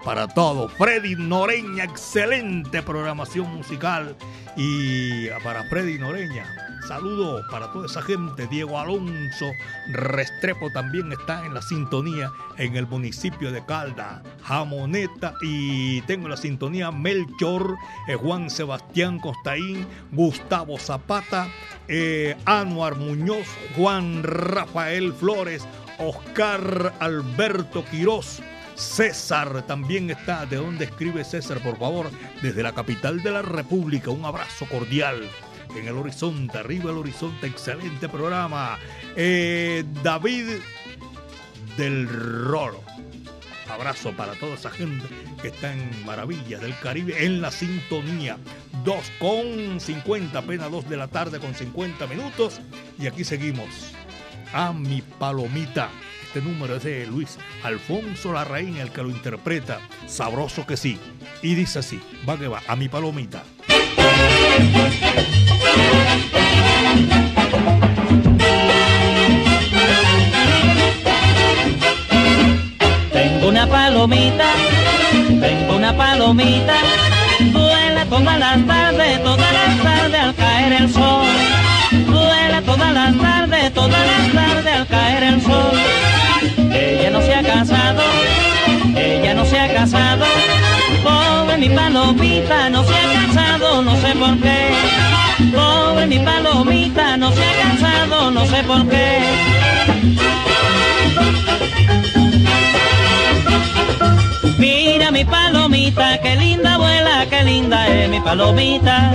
para 0.02 0.26
todos. 0.28 0.72
Freddy 0.72 1.14
Noreña, 1.14 1.84
excelente 1.84 2.82
programación 2.82 3.54
musical. 3.54 4.16
Y 4.56 5.28
para 5.44 5.64
Freddy 5.64 5.98
Noreña, 5.98 6.46
saludos 6.90 7.46
para 7.48 7.70
toda 7.70 7.86
esa 7.86 8.02
gente. 8.02 8.48
Diego 8.48 8.76
Alonso 8.76 9.52
Restrepo 9.92 10.72
también 10.72 11.12
está 11.12 11.46
en 11.46 11.54
la 11.54 11.62
sintonía 11.62 12.32
en 12.58 12.74
el 12.74 12.88
municipio 12.88 13.52
de 13.52 13.64
Calda. 13.64 14.24
Jamoneta 14.42 15.34
y 15.40 16.00
tengo 16.02 16.26
la 16.26 16.36
sintonía 16.36 16.90
Melchor, 16.90 17.76
eh, 18.08 18.16
Juan 18.16 18.50
Sebastián 18.50 19.20
Costaín, 19.20 19.86
Gustavo 20.10 20.80
Zapata, 20.80 21.46
eh, 21.86 22.36
Anuar 22.44 22.96
Muñoz, 22.96 23.46
Juan 23.76 24.24
Rafael 24.24 25.12
Flores, 25.12 25.64
Oscar 26.00 26.92
Alberto 26.98 27.84
Quirós. 27.84 28.42
César 28.74 29.64
también 29.64 30.10
está. 30.10 30.44
¿De 30.44 30.56
dónde 30.56 30.86
escribe 30.86 31.22
César, 31.22 31.62
por 31.62 31.78
favor? 31.78 32.10
Desde 32.42 32.64
la 32.64 32.72
capital 32.72 33.22
de 33.22 33.30
la 33.30 33.42
República. 33.42 34.10
Un 34.10 34.24
abrazo 34.24 34.66
cordial. 34.66 35.30
En 35.76 35.86
el 35.86 35.96
horizonte, 35.96 36.58
arriba 36.58 36.90
el 36.90 36.98
horizonte, 36.98 37.46
excelente 37.46 38.08
programa. 38.08 38.78
Eh, 39.16 39.84
David 40.02 40.46
del 41.76 42.08
Rolo. 42.08 42.82
Abrazo 43.70 44.12
para 44.12 44.34
toda 44.34 44.54
esa 44.54 44.70
gente 44.70 45.06
que 45.40 45.48
está 45.48 45.72
en 45.72 46.04
Maravillas 46.04 46.60
del 46.60 46.76
Caribe 46.80 47.24
en 47.24 47.40
la 47.40 47.50
sintonía. 47.50 48.36
2 48.84 49.12
con 49.18 49.80
50, 49.80 50.38
apenas 50.38 50.70
2 50.70 50.88
de 50.88 50.96
la 50.96 51.08
tarde 51.08 51.38
con 51.38 51.54
50 51.54 52.06
minutos. 52.06 52.60
Y 52.98 53.06
aquí 53.06 53.24
seguimos. 53.24 53.92
A 54.52 54.72
mi 54.72 55.02
palomita. 55.02 55.88
Este 56.24 56.42
número 56.42 56.76
es 56.76 56.84
de 56.84 57.06
Luis 57.06 57.38
Alfonso 57.62 58.32
Larraín, 58.32 58.76
el 58.76 58.90
que 58.90 59.02
lo 59.02 59.10
interpreta. 59.10 59.80
Sabroso 60.06 60.66
que 60.66 60.76
sí. 60.76 60.98
Y 61.42 61.54
dice 61.54 61.78
así: 61.78 62.00
va 62.28 62.38
que 62.38 62.48
va, 62.48 62.62
a 62.66 62.76
mi 62.76 62.88
palomita. 62.88 63.44
Tengo 73.12 73.48
una 73.48 73.66
palomita, 73.66 74.44
tengo 75.40 75.76
una 75.76 75.96
palomita, 75.96 76.74
vuela 77.52 78.04
todas 78.06 78.38
las 78.38 78.66
tardes, 78.66 79.22
todas 79.22 79.52
las 79.52 79.82
tardes 79.82 80.20
al 80.20 80.34
caer 80.34 80.72
el 80.72 80.92
sol. 80.92 81.26
Vuela 82.06 82.62
todas 82.62 82.92
las 82.92 83.18
tardes, 83.18 83.72
todas 83.74 84.06
las 84.06 84.32
tardes 84.32 84.74
al 84.74 84.86
caer 84.86 85.22
el 85.22 85.42
sol. 85.42 85.78
Ella 86.72 87.10
no 87.10 87.20
se 87.22 87.34
ha 87.34 87.42
casado, 87.42 88.02
ella 88.96 89.34
no 89.34 89.44
se 89.44 89.58
ha 89.58 89.74
casado. 89.74 90.24
Pobre 91.50 91.68
mi 91.68 91.74
palomita, 91.74 92.70
no 92.70 92.84
se 92.84 92.94
ha 92.94 93.26
casado, 93.26 93.82
no 93.82 93.96
sé 94.00 94.14
por 94.14 94.38
qué. 94.38 94.70
Pobre 95.52 96.06
mi 96.06 96.20
palomita, 96.20 97.16
no 97.16 97.32
se 97.32 97.42
ha 97.42 97.70
casado, 97.72 98.30
no 98.30 98.46
sé 98.46 98.62
por 98.62 98.88
qué. 98.88 99.18
Mira 104.58 105.10
mi 105.10 105.24
palomita, 105.24 106.20
qué 106.20 106.36
linda 106.36 106.74
abuela, 106.74 107.26
qué 107.28 107.42
linda 107.42 107.88
es 107.88 108.08
mi 108.08 108.20
palomita. 108.20 109.10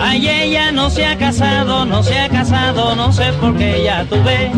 Ay, 0.00 0.28
ella 0.28 0.72
no 0.72 0.90
se 0.90 1.06
ha 1.06 1.16
casado, 1.16 1.84
no 1.84 2.02
se 2.02 2.18
ha 2.18 2.28
casado, 2.28 2.94
no 2.94 3.12
sé 3.12 3.32
por 3.40 3.56
qué 3.56 3.82
ya 3.84 4.04
tuve. 4.04 4.50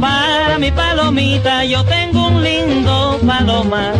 Para 0.00 0.58
mi 0.58 0.70
palomita 0.70 1.64
yo 1.64 1.84
tengo 1.84 2.28
un 2.28 2.42
lindo 2.42 3.18
palomar. 3.26 3.94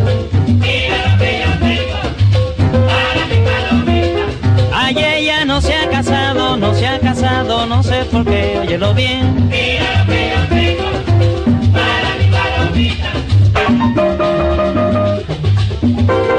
Ay, 4.72 4.98
ella 4.98 5.44
no 5.44 5.60
se 5.60 5.74
ha 5.74 5.90
casado, 5.90 6.56
no 6.56 6.74
se 6.74 6.86
ha 6.86 7.00
casado, 7.00 7.66
no 7.66 7.82
sé 7.82 8.04
por 8.10 8.24
qué, 8.24 8.58
óyelo 8.60 8.94
bien. 8.94 9.50
Pobre 16.06 16.36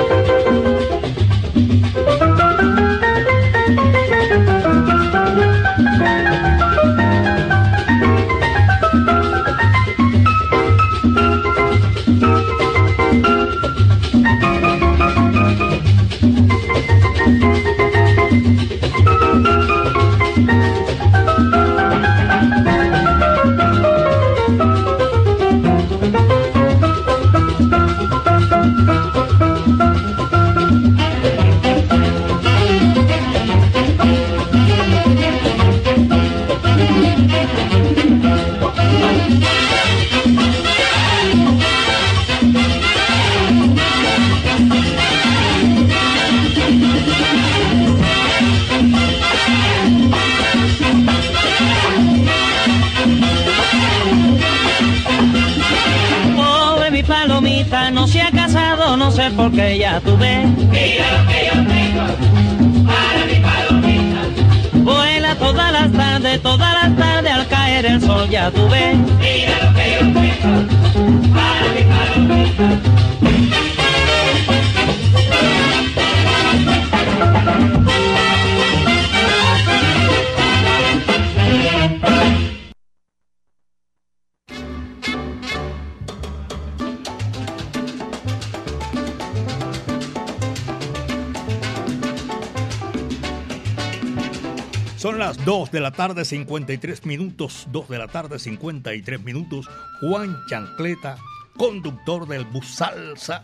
tarde, 95.98 96.26
53 96.26 97.06
minutos. 97.08 97.68
2 97.72 97.90
de 97.90 97.98
la 97.98 98.08
tarde, 98.08 98.38
53 98.38 99.24
minutos. 99.24 99.68
Juan 100.00 100.38
Chancleta, 100.48 101.18
conductor 101.58 102.28
del 102.28 102.46
bus 102.46 102.68
Salsa. 102.68 103.44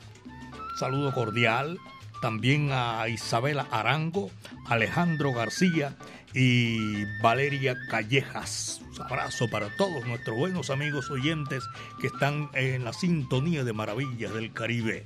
Saludo 0.77 1.11
cordial. 1.13 1.79
También 2.21 2.69
a 2.71 3.09
Isabela 3.09 3.67
Arango, 3.71 4.29
Alejandro 4.67 5.33
García 5.33 5.97
y 6.33 7.03
Valeria 7.21 7.75
Callejas. 7.89 8.81
Un 8.95 9.01
abrazo 9.01 9.49
para 9.49 9.75
todos 9.75 10.05
nuestros 10.05 10.37
buenos 10.37 10.69
amigos 10.69 11.09
oyentes 11.09 11.67
que 11.99 12.07
están 12.07 12.49
en 12.53 12.85
la 12.85 12.93
sintonía 12.93 13.63
de 13.63 13.73
Maravillas 13.73 14.31
del 14.31 14.53
Caribe. 14.53 15.05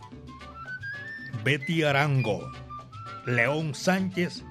Betty 1.46 1.84
Arango, 1.84 2.52
León 3.26 3.74
Sánchez 3.74 4.44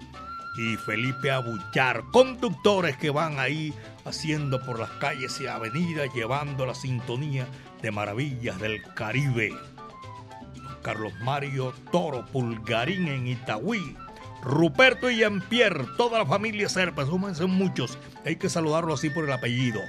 y 0.57 0.77
Felipe 0.77 1.31
Abuchar, 1.31 2.05
conductores 2.13 2.97
que 2.97 3.11
van 3.11 3.39
ahí 3.39 3.75
haciendo 4.05 4.65
por 4.65 4.79
las 4.79 4.91
calles 4.93 5.41
y 5.41 5.47
avenidas, 5.47 6.13
llevando 6.15 6.67
la 6.67 6.75
sintonía 6.75 7.47
de 7.83 7.91
Maravillas 7.91 8.59
del 8.61 8.83
Caribe. 8.95 9.55
Carlos 10.83 11.13
Mario 11.21 11.75
Toro 11.91 12.25
Pulgarín 12.27 13.09
en 13.09 13.27
Itagüí, 13.27 13.97
Ruperto 14.43 15.11
y 15.11 15.19
Jean-Pierre, 15.19 15.87
toda 15.97 16.21
la 16.21 16.27
familia 16.27 16.69
Serpa, 16.69 17.05
son 17.05 17.51
muchos, 17.51 17.99
hay 18.25 18.37
que 18.37 18.49
saludarlo 18.49 18.95
así 18.95 19.11
por 19.11 19.25
el 19.25 19.33
apellido. 19.33 19.81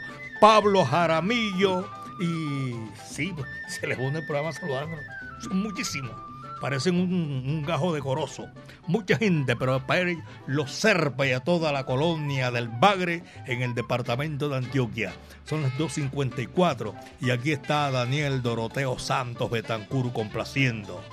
Pablo 0.41 0.84
Jaramillo 0.86 1.88
y 2.20 2.76
sí, 3.05 3.34
se 3.70 3.88
les 3.88 3.97
pone 3.97 4.20
el 4.20 4.26
programa 4.26 4.51
saludando, 4.51 4.97
son 5.41 5.61
muchísimos 5.61 6.26
parecen 6.60 6.95
un, 6.95 7.64
gajo 7.66 7.93
decoroso. 7.93 8.47
Mucha 8.88 9.18
gente, 9.18 9.55
pero 9.55 9.86
para 9.86 10.12
los 10.45 10.72
Serpa 10.72 11.26
a 11.26 11.39
toda 11.39 11.72
la 11.72 11.86
colonia 11.86 12.51
del 12.51 12.68
Bagre 12.68 13.24
en 13.45 13.62
el 13.62 13.74
departamento 13.74 14.49
de 14.49 14.58
Antioquia. 14.58 15.14
Son 15.45 15.62
las 15.62 15.74
2.54 15.74 16.93
y 17.22 17.32
aquí 17.32 17.51
está 17.51 17.91
Daniel 17.91 18.41
Doroteo 18.41 18.99
Santos 18.99 19.49
Betancur 19.49 20.14
complaciendo. 20.14 21.03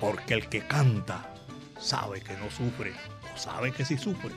Porque 0.00 0.34
el 0.34 0.48
que 0.48 0.60
canta 0.60 1.34
sabe 1.78 2.20
que 2.20 2.34
no 2.34 2.50
sufre 2.50 2.92
o 3.34 3.38
sabe 3.38 3.72
que 3.72 3.84
sí 3.84 3.96
sufre. 3.96 4.30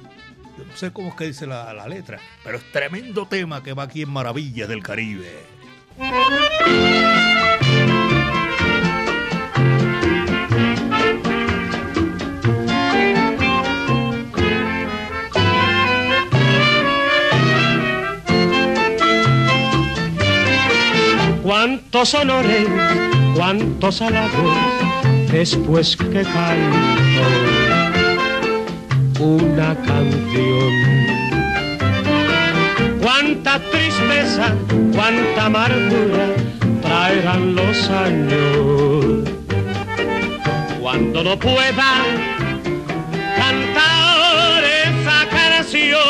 Yo 0.57 0.65
no 0.65 0.75
sé 0.75 0.91
cómo 0.91 1.09
es 1.09 1.15
que 1.15 1.25
dice 1.25 1.45
la, 1.45 1.71
la 1.73 1.87
letra, 1.87 2.19
pero 2.43 2.57
es 2.57 2.71
tremendo 2.71 3.27
tema 3.27 3.61
que 3.61 3.73
va 3.73 3.83
aquí 3.83 4.01
en 4.01 4.09
Maravillas 4.09 4.67
del 4.67 4.81
Caribe. 4.81 5.45
Cuántos 21.47 22.13
honores, 22.13 22.67
cuántos 23.33 24.01
halagos, 24.01 24.57
después 25.31 25.95
que 25.95 26.23
canto 26.23 27.23
una 29.17 29.73
canción. 29.75 30.73
Cuánta 33.01 33.61
tristeza, 33.71 34.53
cuánta 34.93 35.45
amargura 35.45 36.27
traerán 36.81 37.55
los 37.55 37.89
años. 37.91 39.29
Cuando 40.81 41.23
no 41.23 41.39
pueda 41.39 42.03
cantar 43.37 44.63
esa 44.65 45.25
canción, 45.29 46.01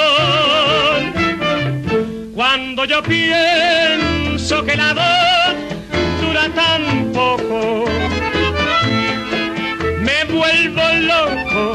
cuando 2.34 2.86
yo 2.86 3.04
pienso 3.04 4.17
que 4.48 4.78
la 4.78 4.94
voz 4.94 5.68
tan 6.56 7.12
poco. 7.12 7.84
Me 10.00 10.24
vuelvo 10.34 10.84
loco 11.14 11.74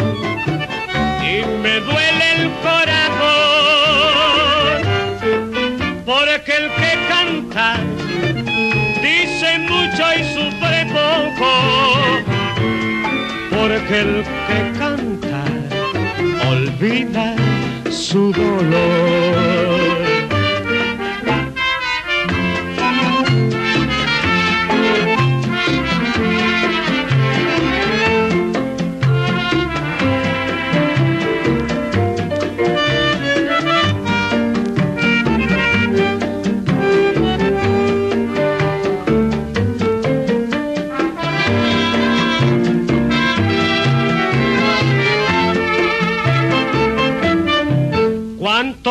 y 1.20 1.44
me 1.62 1.80
duele 1.80 2.26
el 2.36 2.50
corazón. 2.62 3.20
Porque 6.06 6.52
el 6.52 6.68
que 6.80 6.92
canta 7.08 7.68
dice 9.02 9.58
mucho 9.58 10.04
y 10.18 10.22
sufre 10.32 10.86
poco. 10.98 11.50
Porque 13.50 13.96
el 14.00 14.24
que 14.48 14.58
canta 14.78 15.44
olvida 16.48 17.26
su 17.90 18.32
dolor. 18.32 19.41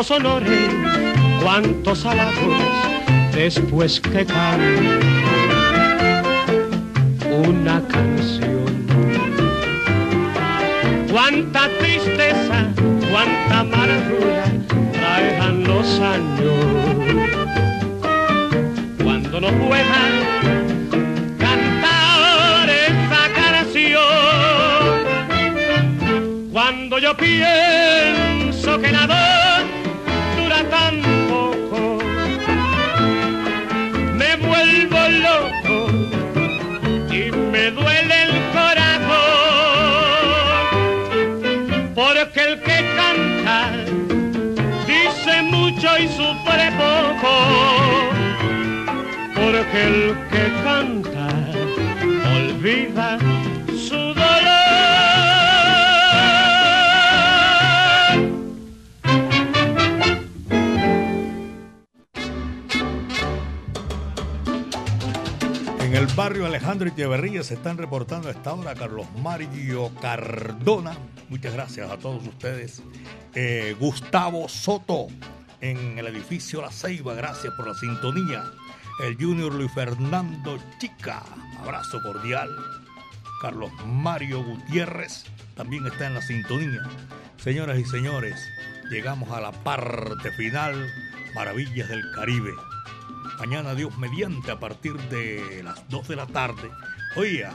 Cuántos 0.01 0.17
honores, 0.17 0.69
cuántos 1.43 2.05
halagos, 2.07 2.57
después 3.35 3.99
que 3.99 4.25
canto 4.25 4.95
una 7.47 7.79
canción. 7.87 8.87
Cuánta 11.11 11.69
tristeza, 11.77 12.67
cuánta 13.11 13.59
amargura 13.59 14.45
traerán 14.91 15.63
los 15.65 15.99
años. 15.99 16.65
Cuando 19.03 19.39
no 19.39 19.49
puedan 19.49 20.13
cantar 21.37 22.69
esa 22.69 23.29
canción, 23.35 24.01
cuando 26.51 26.97
yo 26.97 27.15
pienso 27.15 27.80
Porque 49.71 49.87
el 49.87 50.17
que 50.29 50.63
canta 50.63 51.29
olvida 52.35 53.17
barrio 66.15 66.45
Alejandro 66.45 66.89
Echeverría 66.89 67.41
se 67.43 67.53
están 67.53 67.77
reportando 67.77 68.27
a 68.27 68.31
esta 68.31 68.53
hora 68.53 68.75
Carlos 68.75 69.07
Mario 69.23 69.91
Cardona. 70.01 70.97
Muchas 71.29 71.53
gracias 71.53 71.89
a 71.89 71.97
todos 71.97 72.27
ustedes. 72.27 72.83
Eh, 73.33 73.75
Gustavo 73.79 74.49
Soto 74.49 75.07
en 75.61 75.97
el 75.97 76.07
edificio 76.07 76.61
La 76.61 76.71
Ceiba, 76.71 77.13
gracias 77.13 77.53
por 77.53 77.67
la 77.67 77.75
sintonía. 77.75 78.43
El 78.99 79.15
Junior 79.15 79.53
Luis 79.53 79.71
Fernando 79.71 80.59
Chica, 80.79 81.23
abrazo 81.59 82.01
cordial. 82.01 82.49
Carlos 83.41 83.71
Mario 83.85 84.43
Gutiérrez 84.43 85.25
también 85.55 85.85
está 85.85 86.07
en 86.07 86.15
la 86.15 86.21
sintonía. 86.21 86.81
Señoras 87.37 87.79
y 87.79 87.85
señores, 87.85 88.39
llegamos 88.89 89.31
a 89.31 89.41
la 89.41 89.51
parte 89.51 90.31
final, 90.31 90.91
Maravillas 91.35 91.89
del 91.89 92.11
Caribe. 92.11 92.53
Mañana, 93.39 93.73
Dios 93.73 93.97
mediante, 93.97 94.51
a 94.51 94.59
partir 94.59 94.93
de 95.09 95.61
las 95.63 95.87
2 95.89 96.09
de 96.09 96.15
la 96.15 96.27
tarde. 96.27 96.69
Oiga, 97.15 97.53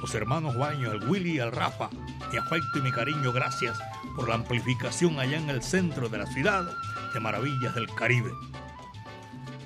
los 0.00 0.14
hermanos 0.14 0.56
Baños, 0.56 0.92
al 0.92 1.08
Willy 1.08 1.36
y 1.36 1.40
al 1.40 1.52
Rafa, 1.52 1.90
mi 2.30 2.38
afecto 2.38 2.78
y 2.78 2.82
mi 2.82 2.92
cariño, 2.92 3.32
gracias 3.32 3.78
por 4.16 4.28
la 4.28 4.36
amplificación 4.36 5.18
allá 5.18 5.38
en 5.38 5.50
el 5.50 5.62
centro 5.62 6.08
de 6.08 6.18
la 6.18 6.26
ciudad 6.26 6.66
de 7.12 7.20
Maravillas 7.20 7.74
del 7.74 7.86
Caribe. 7.94 8.30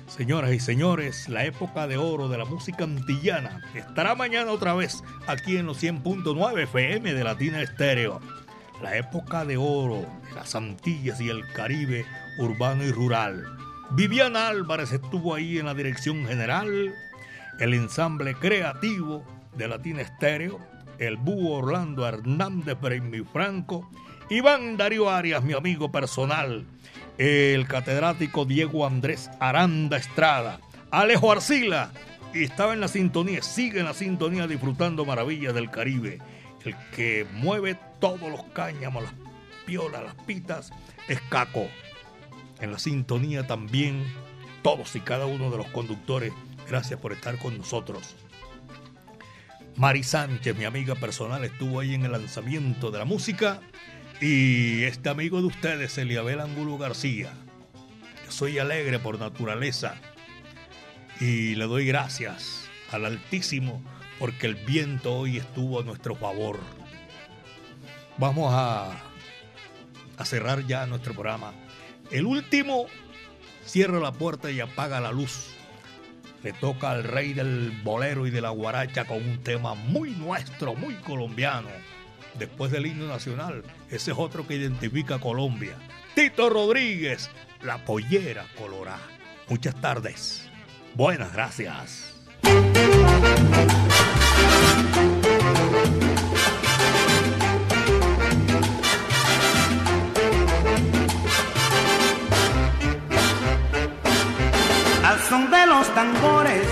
Señoras 0.07 0.53
y 0.53 0.59
señores, 0.59 1.27
la 1.27 1.43
época 1.43 1.87
de 1.87 1.97
oro 1.97 2.29
de 2.29 2.37
la 2.37 2.45
música 2.45 2.85
antillana 2.85 3.61
estará 3.73 4.15
mañana 4.15 4.51
otra 4.51 4.73
vez 4.73 5.03
aquí 5.27 5.57
en 5.57 5.65
los 5.65 5.83
100.9 5.83 6.63
FM 6.63 7.13
de 7.13 7.23
Latina 7.23 7.61
Estéreo. 7.61 8.21
la 8.81 8.97
época 8.97 9.45
de 9.45 9.57
oro 9.57 10.05
de 10.29 10.35
las 10.35 10.53
Antillas 10.55 11.21
y 11.21 11.29
el 11.29 11.45
Caribe 11.53 12.05
urbano 12.37 12.83
y 12.83 12.91
rural. 12.91 13.57
Viviana 13.91 14.47
Álvarez 14.47 14.91
estuvo 14.91 15.33
ahí 15.33 15.57
en 15.57 15.65
la 15.65 15.73
dirección 15.73 16.25
general, 16.25 16.93
el 17.59 17.73
ensamble 17.73 18.35
creativo 18.35 19.23
de 19.55 19.67
Latina 19.67 20.01
Estéreo, 20.01 20.59
el 20.97 21.17
búho 21.17 21.57
Orlando 21.57 22.07
Hernández 22.07 22.77
Franco, 23.31 23.89
Iván 24.29 24.77
Darío 24.77 25.09
Arias, 25.09 25.43
mi 25.43 25.53
amigo 25.53 25.91
personal, 25.91 26.65
el 27.17 27.67
catedrático 27.67 28.45
Diego 28.45 28.85
Andrés 28.85 29.29
Aranda 29.39 29.97
Estrada, 29.97 30.59
Alejo 30.91 31.31
Arcila, 31.31 31.91
y 32.33 32.43
estaba 32.43 32.73
en 32.73 32.81
la 32.81 32.87
sintonía, 32.87 33.41
sigue 33.41 33.79
en 33.79 33.85
la 33.85 33.93
sintonía 33.93 34.47
disfrutando 34.47 35.05
maravillas 35.05 35.53
del 35.53 35.71
Caribe. 35.71 36.19
El 36.65 36.75
que 36.95 37.25
mueve 37.31 37.77
todos 37.99 38.29
los 38.29 38.43
cáñamos, 38.53 39.03
las 39.03 39.13
piolas, 39.65 40.03
las 40.03 40.15
pitas, 40.25 40.71
es 41.07 41.21
Caco. 41.29 41.67
En 42.59 42.71
la 42.71 42.79
sintonía 42.79 43.45
también 43.47 44.03
todos 44.63 44.95
y 44.95 44.99
cada 44.99 45.27
uno 45.27 45.51
de 45.51 45.57
los 45.57 45.67
conductores, 45.67 46.33
gracias 46.67 46.99
por 46.99 47.13
estar 47.13 47.37
con 47.37 47.57
nosotros. 47.57 48.15
Mari 49.77 50.03
Sánchez, 50.03 50.57
mi 50.57 50.65
amiga 50.65 50.95
personal, 50.95 51.43
estuvo 51.45 51.79
ahí 51.79 51.93
en 51.93 52.05
el 52.05 52.13
lanzamiento 52.13 52.91
de 52.91 52.99
la 52.99 53.05
música. 53.05 53.61
Y 54.21 54.83
este 54.83 55.09
amigo 55.09 55.41
de 55.41 55.47
ustedes, 55.47 55.97
Eliabel 55.97 56.39
Angulo 56.39 56.77
García. 56.77 57.33
Soy 58.29 58.59
alegre 58.59 58.97
por 58.97 59.19
naturaleza 59.19 59.95
y 61.19 61.55
le 61.55 61.65
doy 61.65 61.85
gracias 61.85 62.69
al 62.91 63.05
Altísimo 63.05 63.83
porque 64.17 64.47
el 64.47 64.55
viento 64.55 65.13
hoy 65.13 65.37
estuvo 65.37 65.81
a 65.81 65.83
nuestro 65.83 66.15
favor. 66.15 66.59
Vamos 68.17 68.53
a, 68.53 69.03
a 70.17 70.25
cerrar 70.25 70.65
ya 70.65 70.85
nuestro 70.85 71.13
programa. 71.13 71.53
El 72.09 72.25
último 72.25 72.85
cierra 73.65 73.99
la 73.99 74.13
puerta 74.13 74.49
y 74.49 74.61
apaga 74.61 75.01
la 75.01 75.11
luz. 75.11 75.49
Le 76.41 76.53
toca 76.53 76.91
al 76.91 77.03
rey 77.03 77.33
del 77.33 77.71
bolero 77.83 78.25
y 78.25 78.31
de 78.31 78.39
la 78.39 78.51
guaracha 78.51 79.03
con 79.05 79.17
un 79.17 79.43
tema 79.43 79.73
muy 79.73 80.11
nuestro, 80.11 80.73
muy 80.73 80.93
colombiano. 80.95 81.69
Después 82.37 82.71
del 82.71 82.85
himno 82.85 83.07
nacional, 83.07 83.63
ese 83.89 84.11
es 84.11 84.17
otro 84.17 84.45
que 84.45 84.55
identifica 84.55 85.15
a 85.15 85.19
Colombia. 85.19 85.75
Tito 86.15 86.49
Rodríguez, 86.49 87.29
la 87.61 87.83
pollera 87.85 88.45
colorada. 88.57 88.99
Muchas 89.47 89.75
tardes. 89.79 90.49
Buenas 90.95 91.31
gracias. 91.33 92.13
Al 105.03 105.19
son 105.29 105.51
de 105.51 105.65
los 105.67 105.93
tambores 105.93 106.67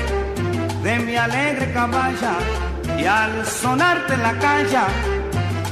de 0.84 1.00
mi 1.00 1.16
alegre 1.16 1.72
caballa 1.72 2.38
y 3.00 3.06
al 3.06 3.46
sonarte 3.46 4.18
la 4.18 4.38
calla 4.40 4.88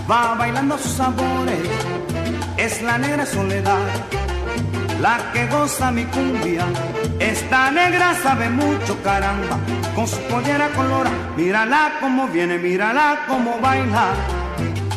va 0.10 0.36
bailando 0.36 0.78
sus 0.78 0.91
sabores. 0.91 1.60
Es 2.58 2.82
la 2.82 2.97
negra 2.97 3.26
soledad 3.26 3.80
la 5.02 5.18
que 5.34 5.47
goza 5.47 5.91
mi 5.91 6.06
cumbia. 6.06 6.66
Esta 7.20 7.72
negra 7.72 8.14
sabe 8.22 8.49
mucho, 8.49 9.02
caramba, 9.04 9.58
con 9.95 10.08
su 10.08 10.20
pollera 10.28 10.70
colora. 10.70 11.10
Mírala 11.36 11.93
como 11.99 12.28
viene, 12.28 12.58
mírala 12.60 13.26
como 13.28 13.60
baila. 13.60 14.14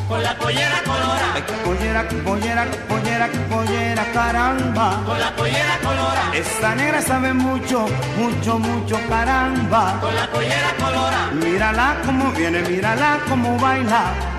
Con 0.08 0.22
la 0.22 0.36
pollera 0.36 0.82
colora. 0.84 1.26
Ay, 1.34 1.42
pollera, 1.64 2.06
pollera, 2.24 2.66
pollera, 2.88 3.28
pollera, 3.48 4.04
caramba. 4.12 5.02
Con 5.06 5.18
la 5.18 5.34
pollera 5.34 5.78
colora. 5.82 6.22
Esta 6.34 6.74
negra 6.74 7.00
sabe 7.00 7.32
mucho, 7.32 7.86
mucho, 8.18 8.58
mucho, 8.58 8.98
caramba. 9.08 9.98
Con 10.02 10.14
la 10.14 10.30
pollera 10.30 10.70
colora. 10.78 11.30
Mírala 11.32 11.96
como 12.04 12.30
viene, 12.32 12.60
mírala 12.60 13.20
como 13.26 13.58
baila. 13.58 14.33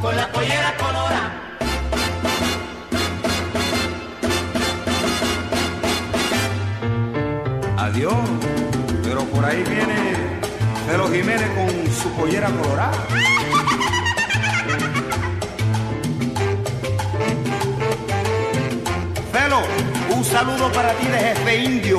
Con 0.00 0.16
la 0.16 0.26
pollera 0.32 0.74
colora. 0.78 1.22
Adiós, 7.76 8.14
pero 9.04 9.24
por 9.24 9.44
ahí 9.44 9.62
viene 9.62 10.40
Felo 10.86 11.08
Jiménez 11.10 11.50
con 11.50 11.92
su 11.92 12.10
pollera 12.16 12.48
colorada. 12.48 13.06
Felo, 19.32 19.60
un 20.16 20.24
saludo 20.24 20.72
para 20.72 20.94
ti 20.94 21.06
de 21.08 21.18
jefe 21.18 21.56
indio. 21.58 21.98